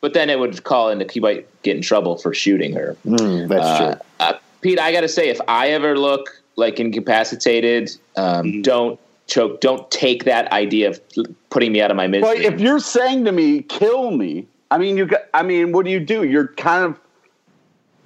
but 0.00 0.14
then 0.14 0.30
it 0.30 0.38
would 0.38 0.64
call 0.64 0.88
into 0.90 1.06
he 1.12 1.20
might 1.20 1.46
get 1.62 1.76
in 1.76 1.82
trouble 1.82 2.16
for 2.16 2.32
shooting 2.32 2.72
her. 2.74 2.96
Mm, 3.04 3.48
that's 3.48 3.66
Uh, 3.66 3.94
true. 3.94 4.00
uh, 4.20 4.32
Pete, 4.62 4.78
I 4.80 4.92
got 4.92 5.00
to 5.02 5.08
say, 5.08 5.28
if 5.28 5.40
I 5.48 5.68
ever 5.70 5.98
look 5.98 6.30
like 6.56 6.80
incapacitated, 6.80 7.90
um, 8.16 8.46
Mm-hmm. 8.46 8.62
don't 8.62 9.00
choke. 9.26 9.60
Don't 9.60 9.90
take 9.90 10.24
that 10.24 10.50
idea 10.52 10.90
of 10.90 11.00
putting 11.50 11.72
me 11.72 11.80
out 11.80 11.90
of 11.90 11.96
my 11.96 12.06
But 12.06 12.20
misery. 12.38 12.44
if 12.46 12.60
you're 12.60 12.80
saying 12.80 13.24
to 13.24 13.32
me, 13.32 13.62
"Kill 13.62 14.10
me," 14.10 14.46
I 14.70 14.78
mean, 14.78 14.96
you. 14.96 15.06
Got, 15.06 15.22
I 15.34 15.42
mean, 15.42 15.72
what 15.72 15.84
do 15.84 15.90
you 15.90 16.00
do? 16.00 16.24
You're 16.24 16.48
kind 16.48 16.84
of 16.84 16.98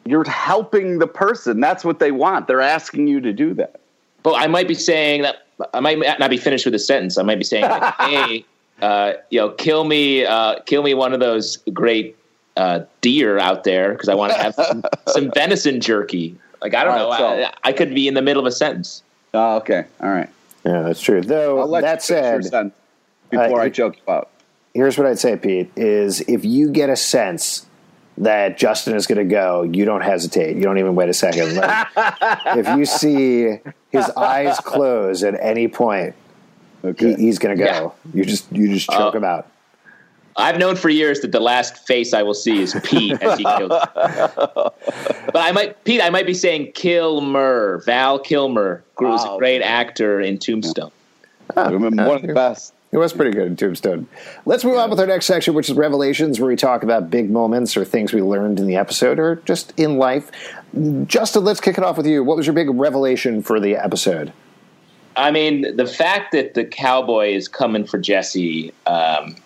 you're 0.04 0.28
helping 0.28 0.98
the 0.98 1.06
person. 1.06 1.60
That's 1.60 1.84
what 1.84 1.98
they 1.98 2.12
want. 2.12 2.46
They're 2.46 2.60
asking 2.60 3.08
you 3.08 3.20
to 3.20 3.32
do 3.32 3.54
that. 3.54 3.80
But 4.22 4.34
I 4.34 4.46
might 4.46 4.68
be 4.68 4.74
saying 4.74 5.22
that 5.22 5.46
I 5.74 5.80
might 5.80 5.98
not 6.18 6.30
be 6.30 6.36
finished 6.36 6.64
with 6.66 6.72
the 6.72 6.78
sentence. 6.78 7.18
I 7.18 7.22
might 7.22 7.38
be 7.38 7.44
saying, 7.44 7.64
like, 7.64 7.94
"Hey, 8.00 8.44
uh, 8.82 9.14
you 9.30 9.40
know, 9.40 9.50
kill 9.50 9.84
me, 9.84 10.24
uh, 10.24 10.60
kill 10.66 10.82
me 10.82 10.94
one 10.94 11.12
of 11.12 11.20
those 11.20 11.56
great 11.72 12.16
uh, 12.56 12.80
deer 13.00 13.38
out 13.38 13.64
there 13.64 13.92
because 13.92 14.08
I 14.08 14.14
want 14.14 14.32
to 14.32 14.38
have 14.38 14.54
some, 14.54 14.84
some 15.08 15.30
venison 15.32 15.80
jerky." 15.80 16.36
Like 16.62 16.74
I 16.74 16.84
don't 16.84 16.92
All 16.94 16.98
know. 16.98 17.08
right, 17.10 17.18
so- 17.18 17.44
I, 17.64 17.68
I 17.68 17.72
could 17.72 17.94
be 17.94 18.08
in 18.08 18.14
the 18.14 18.22
middle 18.22 18.40
of 18.40 18.46
a 18.46 18.52
sentence. 18.52 19.02
Oh, 19.34 19.56
okay, 19.56 19.84
all 20.00 20.08
right. 20.08 20.30
Yeah, 20.66 20.82
that's 20.82 21.00
true. 21.00 21.18
I'll 21.18 21.22
Though 21.22 21.64
let 21.64 21.82
that 21.82 22.02
said, 22.02 22.42
before 23.30 23.60
uh, 23.60 23.64
I 23.64 23.68
choke 23.70 23.96
you 23.96 24.12
out. 24.12 24.30
here's 24.74 24.98
what 24.98 25.06
I'd 25.06 25.18
say, 25.18 25.36
Pete: 25.36 25.70
is 25.76 26.20
if 26.22 26.44
you 26.44 26.70
get 26.70 26.90
a 26.90 26.96
sense 26.96 27.66
that 28.18 28.58
Justin 28.58 28.96
is 28.96 29.06
going 29.06 29.18
to 29.18 29.24
go, 29.32 29.62
you 29.62 29.84
don't 29.84 30.00
hesitate. 30.00 30.56
You 30.56 30.62
don't 30.62 30.78
even 30.78 30.94
wait 30.94 31.08
a 31.08 31.14
second. 31.14 31.54
Like, 31.56 31.86
if 32.56 32.66
you 32.76 32.84
see 32.84 33.58
his 33.90 34.10
eyes 34.10 34.58
close 34.58 35.22
at 35.22 35.38
any 35.40 35.68
point, 35.68 36.14
he, 36.98 37.14
he's 37.14 37.38
going 37.38 37.56
to 37.56 37.64
go. 37.64 37.94
You 38.12 38.24
just 38.24 38.50
you 38.52 38.68
just 38.72 38.88
choke 38.90 39.14
Oh. 39.14 39.16
him 39.18 39.24
out. 39.24 39.46
I've 40.38 40.58
known 40.58 40.76
for 40.76 40.88
years 40.88 41.20
that 41.20 41.32
the 41.32 41.40
last 41.40 41.86
face 41.86 42.12
I 42.12 42.22
will 42.22 42.34
see 42.34 42.60
is 42.60 42.74
Pete 42.84 43.20
as 43.22 43.38
he 43.38 43.44
kills. 43.44 43.70
but 43.94 45.36
I 45.36 45.52
might, 45.52 45.82
Pete, 45.84 46.02
I 46.02 46.10
might 46.10 46.26
be 46.26 46.34
saying 46.34 46.72
Kilmer, 46.72 47.82
Val 47.86 48.18
Kilmer, 48.18 48.84
who 48.98 49.06
was 49.06 49.24
Oh. 49.24 49.36
a 49.36 49.38
great 49.38 49.62
actor 49.62 50.20
in 50.20 50.38
Tombstone. 50.38 50.90
I 51.56 51.70
remember 51.70 52.06
one 52.06 52.16
of 52.16 52.22
the 52.22 52.34
best. 52.34 52.74
It 52.92 52.98
was 52.98 53.12
pretty 53.12 53.32
good 53.32 53.46
in 53.46 53.56
Tombstone. 53.56 54.06
Let's 54.46 54.64
move 54.64 54.76
on 54.78 54.90
with 54.90 55.00
our 55.00 55.06
next 55.06 55.26
section, 55.26 55.54
which 55.54 55.68
is 55.68 55.76
Revelations, 55.76 56.38
where 56.40 56.48
we 56.48 56.56
talk 56.56 56.82
about 56.82 57.10
big 57.10 57.30
moments 57.30 57.76
or 57.76 57.84
things 57.84 58.12
we 58.12 58.22
learned 58.22 58.58
in 58.60 58.66
the 58.66 58.76
episode 58.76 59.18
or 59.18 59.36
just 59.44 59.72
in 59.76 59.98
life. 59.98 60.30
Justin, 61.06 61.44
let's 61.44 61.60
kick 61.60 61.78
it 61.78 61.84
off 61.84 61.96
with 61.96 62.06
you. 62.06 62.22
What 62.22 62.36
was 62.36 62.46
your 62.46 62.54
big 62.54 62.68
revelation 62.70 63.42
for 63.42 63.58
the 63.60 63.76
episode? 63.76 64.32
I 65.16 65.30
mean, 65.30 65.76
the 65.76 65.86
fact 65.86 66.32
that 66.32 66.54
the 66.54 66.64
cowboy 66.64 67.32
is 67.32 67.48
coming 67.48 67.84
for 67.86 67.98
Jesse, 67.98 68.72
um, 68.86 69.36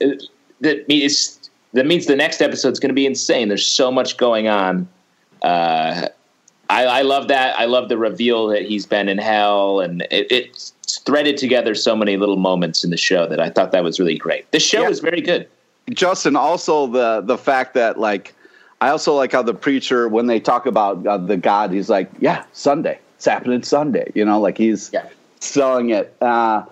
it- 0.00 0.22
that 0.60 0.88
means 0.88 1.50
that 1.72 1.86
means 1.86 2.06
the 2.06 2.16
next 2.16 2.40
episode's 2.40 2.80
going 2.80 2.88
to 2.90 2.94
be 2.94 3.06
insane. 3.06 3.48
There's 3.48 3.66
so 3.66 3.90
much 3.90 4.16
going 4.16 4.48
on. 4.48 4.88
Uh, 5.42 6.08
I, 6.68 6.84
I 6.86 7.02
love 7.02 7.28
that. 7.28 7.58
I 7.58 7.66
love 7.66 7.88
the 7.88 7.98
reveal 7.98 8.46
that 8.48 8.62
he's 8.62 8.86
been 8.86 9.08
in 9.08 9.18
hell, 9.18 9.80
and 9.80 10.02
it, 10.10 10.26
it's 10.30 10.72
threaded 11.04 11.36
together 11.36 11.74
so 11.74 11.94
many 11.94 12.16
little 12.16 12.36
moments 12.36 12.82
in 12.82 12.90
the 12.90 12.96
show 12.96 13.26
that 13.28 13.40
I 13.40 13.50
thought 13.50 13.72
that 13.72 13.84
was 13.84 14.00
really 14.00 14.16
great. 14.18 14.50
The 14.52 14.58
show 14.60 14.82
Yeah. 14.82 14.88
is 14.88 15.00
very 15.00 15.20
good. 15.20 15.48
Justin, 15.90 16.34
also 16.34 16.86
the 16.88 17.20
the 17.20 17.38
fact 17.38 17.74
that 17.74 17.98
like 18.00 18.34
I 18.80 18.88
also 18.88 19.14
like 19.14 19.32
how 19.32 19.42
the 19.42 19.54
preacher 19.54 20.08
when 20.08 20.26
they 20.26 20.40
talk 20.40 20.66
about 20.66 21.06
uh, 21.06 21.18
the 21.18 21.36
God, 21.36 21.72
he's 21.72 21.88
like, 21.88 22.10
yeah, 22.18 22.44
Sunday, 22.52 22.98
it's 23.16 23.24
happening 23.26 23.62
Sunday. 23.62 24.10
You 24.14 24.24
know, 24.24 24.40
like 24.40 24.58
he's 24.58 24.90
Yeah. 24.92 25.06
selling 25.40 25.90
it. 25.90 26.16
Uh, 26.20 26.64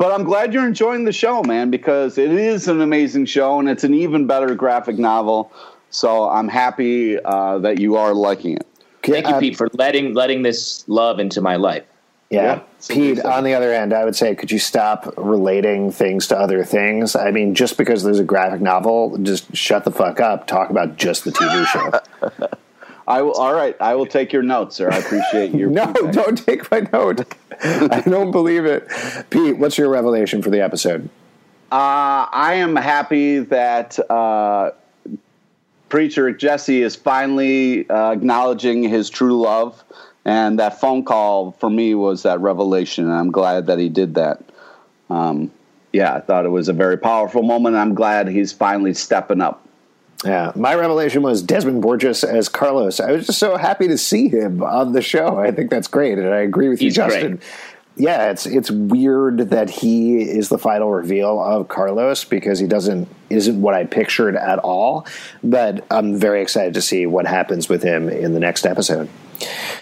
but 0.00 0.12
I'm 0.12 0.24
glad 0.24 0.54
you're 0.54 0.66
enjoying 0.66 1.04
the 1.04 1.12
show, 1.12 1.42
man, 1.42 1.70
because 1.70 2.16
it 2.16 2.32
is 2.32 2.68
an 2.68 2.80
amazing 2.80 3.26
show 3.26 3.60
and 3.60 3.68
it's 3.68 3.84
an 3.84 3.92
even 3.92 4.26
better 4.26 4.54
graphic 4.54 4.98
novel. 4.98 5.52
So 5.90 6.26
I'm 6.30 6.48
happy 6.48 7.22
uh, 7.22 7.58
that 7.58 7.78
you 7.78 7.96
are 7.96 8.14
liking 8.14 8.56
it. 8.56 8.66
Thank 9.02 9.26
you, 9.26 9.34
Uh, 9.34 9.40
Pete, 9.40 9.58
for 9.58 9.68
letting 9.74 10.14
letting 10.14 10.40
this 10.40 10.88
love 10.88 11.20
into 11.20 11.42
my 11.42 11.56
life. 11.56 11.84
Yeah. 12.30 12.42
Yeah. 12.42 12.60
Pete, 12.88 13.20
on 13.20 13.44
the 13.44 13.52
other 13.52 13.74
end, 13.74 13.92
I 13.92 14.06
would 14.06 14.16
say, 14.16 14.34
could 14.34 14.50
you 14.50 14.58
stop 14.58 15.12
relating 15.18 15.92
things 15.92 16.28
to 16.28 16.38
other 16.38 16.64
things? 16.64 17.14
I 17.14 17.30
mean, 17.30 17.54
just 17.54 17.76
because 17.76 18.02
there's 18.02 18.20
a 18.20 18.24
graphic 18.24 18.62
novel, 18.62 19.18
just 19.18 19.54
shut 19.54 19.84
the 19.84 19.90
fuck 19.90 20.18
up. 20.18 20.46
Talk 20.46 20.70
about 20.70 20.96
just 20.96 21.24
the 21.24 21.32
TV 21.32 21.66
show. 21.66 22.48
I 23.10 23.22
will. 23.22 23.32
All 23.32 23.52
right, 23.52 23.76
I 23.80 23.96
will 23.96 24.06
take 24.06 24.32
your 24.32 24.44
notes, 24.44 24.76
sir. 24.76 24.88
I 24.90 24.98
appreciate 24.98 25.52
your. 25.52 25.68
no, 25.70 25.86
feedback. 25.86 26.12
don't 26.12 26.36
take 26.36 26.70
my 26.70 26.80
note. 26.92 27.34
I 27.62 28.02
don't 28.02 28.30
believe 28.30 28.64
it. 28.64 28.88
Pete, 29.30 29.58
what's 29.58 29.76
your 29.76 29.88
revelation 29.88 30.42
for 30.42 30.50
the 30.50 30.60
episode? 30.60 31.08
Uh, 31.72 32.26
I 32.30 32.54
am 32.54 32.76
happy 32.76 33.40
that 33.40 33.98
uh, 34.10 34.70
preacher 35.88 36.30
Jesse 36.30 36.82
is 36.82 36.94
finally 36.94 37.88
uh, 37.90 38.12
acknowledging 38.12 38.84
his 38.84 39.10
true 39.10 39.40
love, 39.40 39.82
and 40.24 40.60
that 40.60 40.80
phone 40.80 41.04
call 41.04 41.50
for 41.52 41.68
me 41.68 41.96
was 41.96 42.22
that 42.22 42.40
revelation, 42.40 43.06
and 43.06 43.14
I'm 43.14 43.32
glad 43.32 43.66
that 43.66 43.80
he 43.80 43.88
did 43.88 44.14
that. 44.14 44.40
Um, 45.10 45.50
yeah, 45.92 46.14
I 46.14 46.20
thought 46.20 46.44
it 46.44 46.50
was 46.50 46.68
a 46.68 46.72
very 46.72 46.96
powerful 46.96 47.42
moment. 47.42 47.74
I'm 47.74 47.94
glad 47.94 48.28
he's 48.28 48.52
finally 48.52 48.94
stepping 48.94 49.40
up. 49.40 49.66
Yeah, 50.24 50.52
my 50.54 50.74
revelation 50.74 51.22
was 51.22 51.42
Desmin 51.42 51.80
Borges 51.80 52.24
as 52.24 52.48
Carlos. 52.48 53.00
I 53.00 53.12
was 53.12 53.26
just 53.26 53.38
so 53.38 53.56
happy 53.56 53.88
to 53.88 53.96
see 53.96 54.28
him 54.28 54.62
on 54.62 54.92
the 54.92 55.00
show. 55.00 55.38
I 55.38 55.50
think 55.50 55.70
that's 55.70 55.88
great, 55.88 56.18
and 56.18 56.28
I 56.28 56.40
agree 56.40 56.68
with 56.68 56.82
you, 56.82 56.88
He's 56.88 56.96
great. 56.98 57.08
Justin. 57.08 57.40
Yeah, 57.96 58.30
it's 58.30 58.46
it's 58.46 58.70
weird 58.70 59.50
that 59.50 59.68
he 59.68 60.22
is 60.22 60.48
the 60.48 60.58
final 60.58 60.90
reveal 60.90 61.42
of 61.42 61.68
Carlos 61.68 62.24
because 62.24 62.58
he 62.58 62.66
doesn't 62.66 63.08
isn't 63.28 63.60
what 63.60 63.74
I 63.74 63.84
pictured 63.84 64.36
at 64.36 64.58
all. 64.60 65.06
But 65.42 65.84
I'm 65.90 66.16
very 66.16 66.40
excited 66.40 66.74
to 66.74 66.82
see 66.82 67.06
what 67.06 67.26
happens 67.26 67.68
with 67.68 67.82
him 67.82 68.08
in 68.08 68.32
the 68.32 68.40
next 68.40 68.64
episode. 68.64 69.08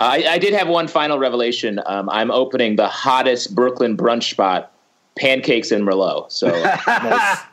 I, 0.01 0.24
I 0.29 0.38
did 0.38 0.55
have 0.55 0.68
one 0.68 0.88
final 0.88 1.18
revelation. 1.18 1.81
Um, 1.85 2.09
I'm 2.11 2.31
opening 2.31 2.77
the 2.77 2.88
hottest 2.88 3.55
Brooklyn 3.55 3.96
brunch 3.96 4.31
spot, 4.31 4.72
Pancakes 5.16 5.70
and 5.70 5.87
Merlot. 5.87 6.33
So 6.33 6.48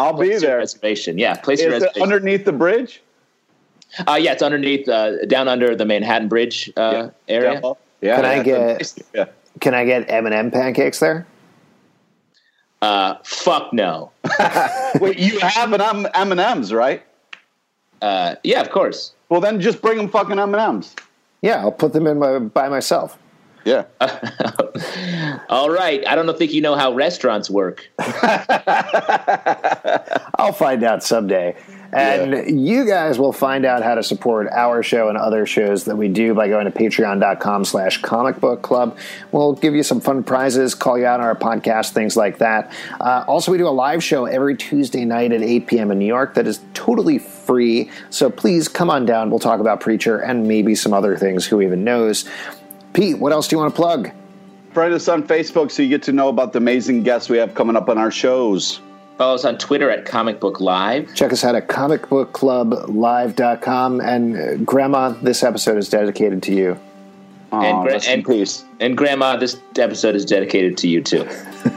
I'll 0.00 0.12
be 0.12 0.28
place 0.28 0.42
your 0.42 0.50
there. 0.52 0.58
reservation. 0.58 1.18
Yeah, 1.18 1.34
place 1.34 1.60
your 1.60 1.72
Is 1.72 1.82
it 1.82 1.86
reservation. 1.86 2.02
underneath 2.02 2.44
the 2.44 2.52
bridge? 2.52 3.02
uh, 4.06 4.18
yeah, 4.20 4.32
it's 4.32 4.42
underneath, 4.42 4.88
uh, 4.88 5.24
down 5.26 5.48
under 5.48 5.74
the 5.74 5.84
Manhattan 5.84 6.28
Bridge 6.28 6.70
uh, 6.76 7.08
area. 7.28 7.60
Yeah. 8.00 8.16
Can 8.16 8.24
I 8.24 8.42
get- 8.42 8.92
Yeah. 9.14 9.24
Can 9.60 9.74
I 9.74 9.84
get 9.84 10.08
M 10.10 10.26
and 10.26 10.34
M 10.34 10.50
pancakes 10.50 11.00
there? 11.00 11.26
Uh, 12.82 13.16
fuck 13.24 13.72
no. 13.72 14.10
Wait, 15.00 15.18
you 15.18 15.38
have 15.40 15.72
an 15.72 15.80
M 15.82 16.06
and 16.14 16.40
M's, 16.40 16.72
right? 16.72 17.02
Uh, 18.00 18.36
yeah, 18.44 18.60
of 18.60 18.70
course. 18.70 19.12
Well, 19.28 19.40
then 19.40 19.60
just 19.60 19.82
bring 19.82 19.98
them 19.98 20.08
fucking 20.08 20.38
M 20.38 20.54
and 20.54 20.62
M's. 20.62 20.94
Yeah, 21.42 21.60
I'll 21.60 21.72
put 21.72 21.92
them 21.92 22.06
in 22.06 22.18
my, 22.18 22.38
by 22.38 22.68
myself. 22.68 23.18
Yeah. 23.64 23.84
All 25.50 25.68
right. 25.68 26.06
I 26.08 26.14
don't 26.14 26.38
think 26.38 26.52
you 26.52 26.62
know 26.62 26.74
how 26.76 26.92
restaurants 26.94 27.50
work. 27.50 27.90
I'll 30.50 30.56
find 30.56 30.82
out 30.82 31.04
someday. 31.04 31.54
And 31.92 32.60
you 32.66 32.84
guys 32.84 33.20
will 33.20 33.32
find 33.32 33.64
out 33.64 33.84
how 33.84 33.94
to 33.94 34.02
support 34.02 34.48
our 34.50 34.82
show 34.82 35.08
and 35.08 35.16
other 35.16 35.46
shows 35.46 35.84
that 35.84 35.94
we 35.94 36.08
do 36.08 36.34
by 36.34 36.48
going 36.48 36.64
to 36.64 36.72
patreon.com 36.72 37.64
slash 37.64 38.02
comic 38.02 38.40
book 38.40 38.62
club. 38.62 38.98
We'll 39.30 39.52
give 39.52 39.76
you 39.76 39.84
some 39.84 40.00
fun 40.00 40.24
prizes, 40.24 40.74
call 40.74 40.98
you 40.98 41.06
out 41.06 41.20
on 41.20 41.26
our 41.26 41.36
podcast, 41.36 41.90
things 41.92 42.16
like 42.16 42.38
that. 42.38 42.72
Uh, 43.00 43.24
also, 43.28 43.52
we 43.52 43.58
do 43.58 43.68
a 43.68 43.70
live 43.70 44.02
show 44.02 44.24
every 44.24 44.56
Tuesday 44.56 45.04
night 45.04 45.30
at 45.30 45.40
8 45.40 45.68
p.m. 45.68 45.92
in 45.92 46.00
New 46.00 46.06
York 46.06 46.34
that 46.34 46.48
is 46.48 46.58
totally 46.74 47.20
free. 47.20 47.92
So 48.10 48.28
please 48.28 48.66
come 48.66 48.90
on 48.90 49.06
down. 49.06 49.30
We'll 49.30 49.38
talk 49.38 49.60
about 49.60 49.80
Preacher 49.80 50.18
and 50.18 50.48
maybe 50.48 50.74
some 50.74 50.92
other 50.92 51.16
things. 51.16 51.46
Who 51.46 51.60
even 51.60 51.84
knows? 51.84 52.28
Pete, 52.92 53.20
what 53.20 53.30
else 53.30 53.46
do 53.46 53.54
you 53.54 53.60
want 53.60 53.72
to 53.72 53.80
plug? 53.80 54.10
Friend 54.72 54.92
us 54.92 55.06
on 55.06 55.28
Facebook 55.28 55.70
so 55.70 55.82
you 55.82 55.88
get 55.88 56.02
to 56.04 56.12
know 56.12 56.28
about 56.28 56.52
the 56.52 56.58
amazing 56.58 57.04
guests 57.04 57.28
we 57.28 57.38
have 57.38 57.54
coming 57.54 57.76
up 57.76 57.88
on 57.88 57.98
our 57.98 58.10
shows. 58.10 58.80
Follow 59.20 59.34
us 59.34 59.44
on 59.44 59.58
Twitter 59.58 59.90
at 59.90 60.06
Comic 60.06 60.40
Book 60.40 60.62
Live. 60.62 61.14
Check 61.14 61.30
us 61.30 61.44
out 61.44 61.54
at 61.54 61.68
comicbookclublive.com. 61.68 64.00
And 64.00 64.34
uh, 64.34 64.54
Grandma, 64.64 65.10
this 65.10 65.42
episode 65.42 65.76
is 65.76 65.90
dedicated 65.90 66.42
to 66.44 66.54
you. 66.54 66.80
Oh, 67.52 67.60
And 67.60 67.82
gra- 67.86 68.00
and- 68.08 68.24
peace. 68.24 68.64
And 68.80 68.96
Grandma, 68.96 69.36
this 69.36 69.60
episode 69.78 70.14
is 70.14 70.24
dedicated 70.24 70.78
to 70.78 70.88
you 70.88 71.02
too. 71.02 71.28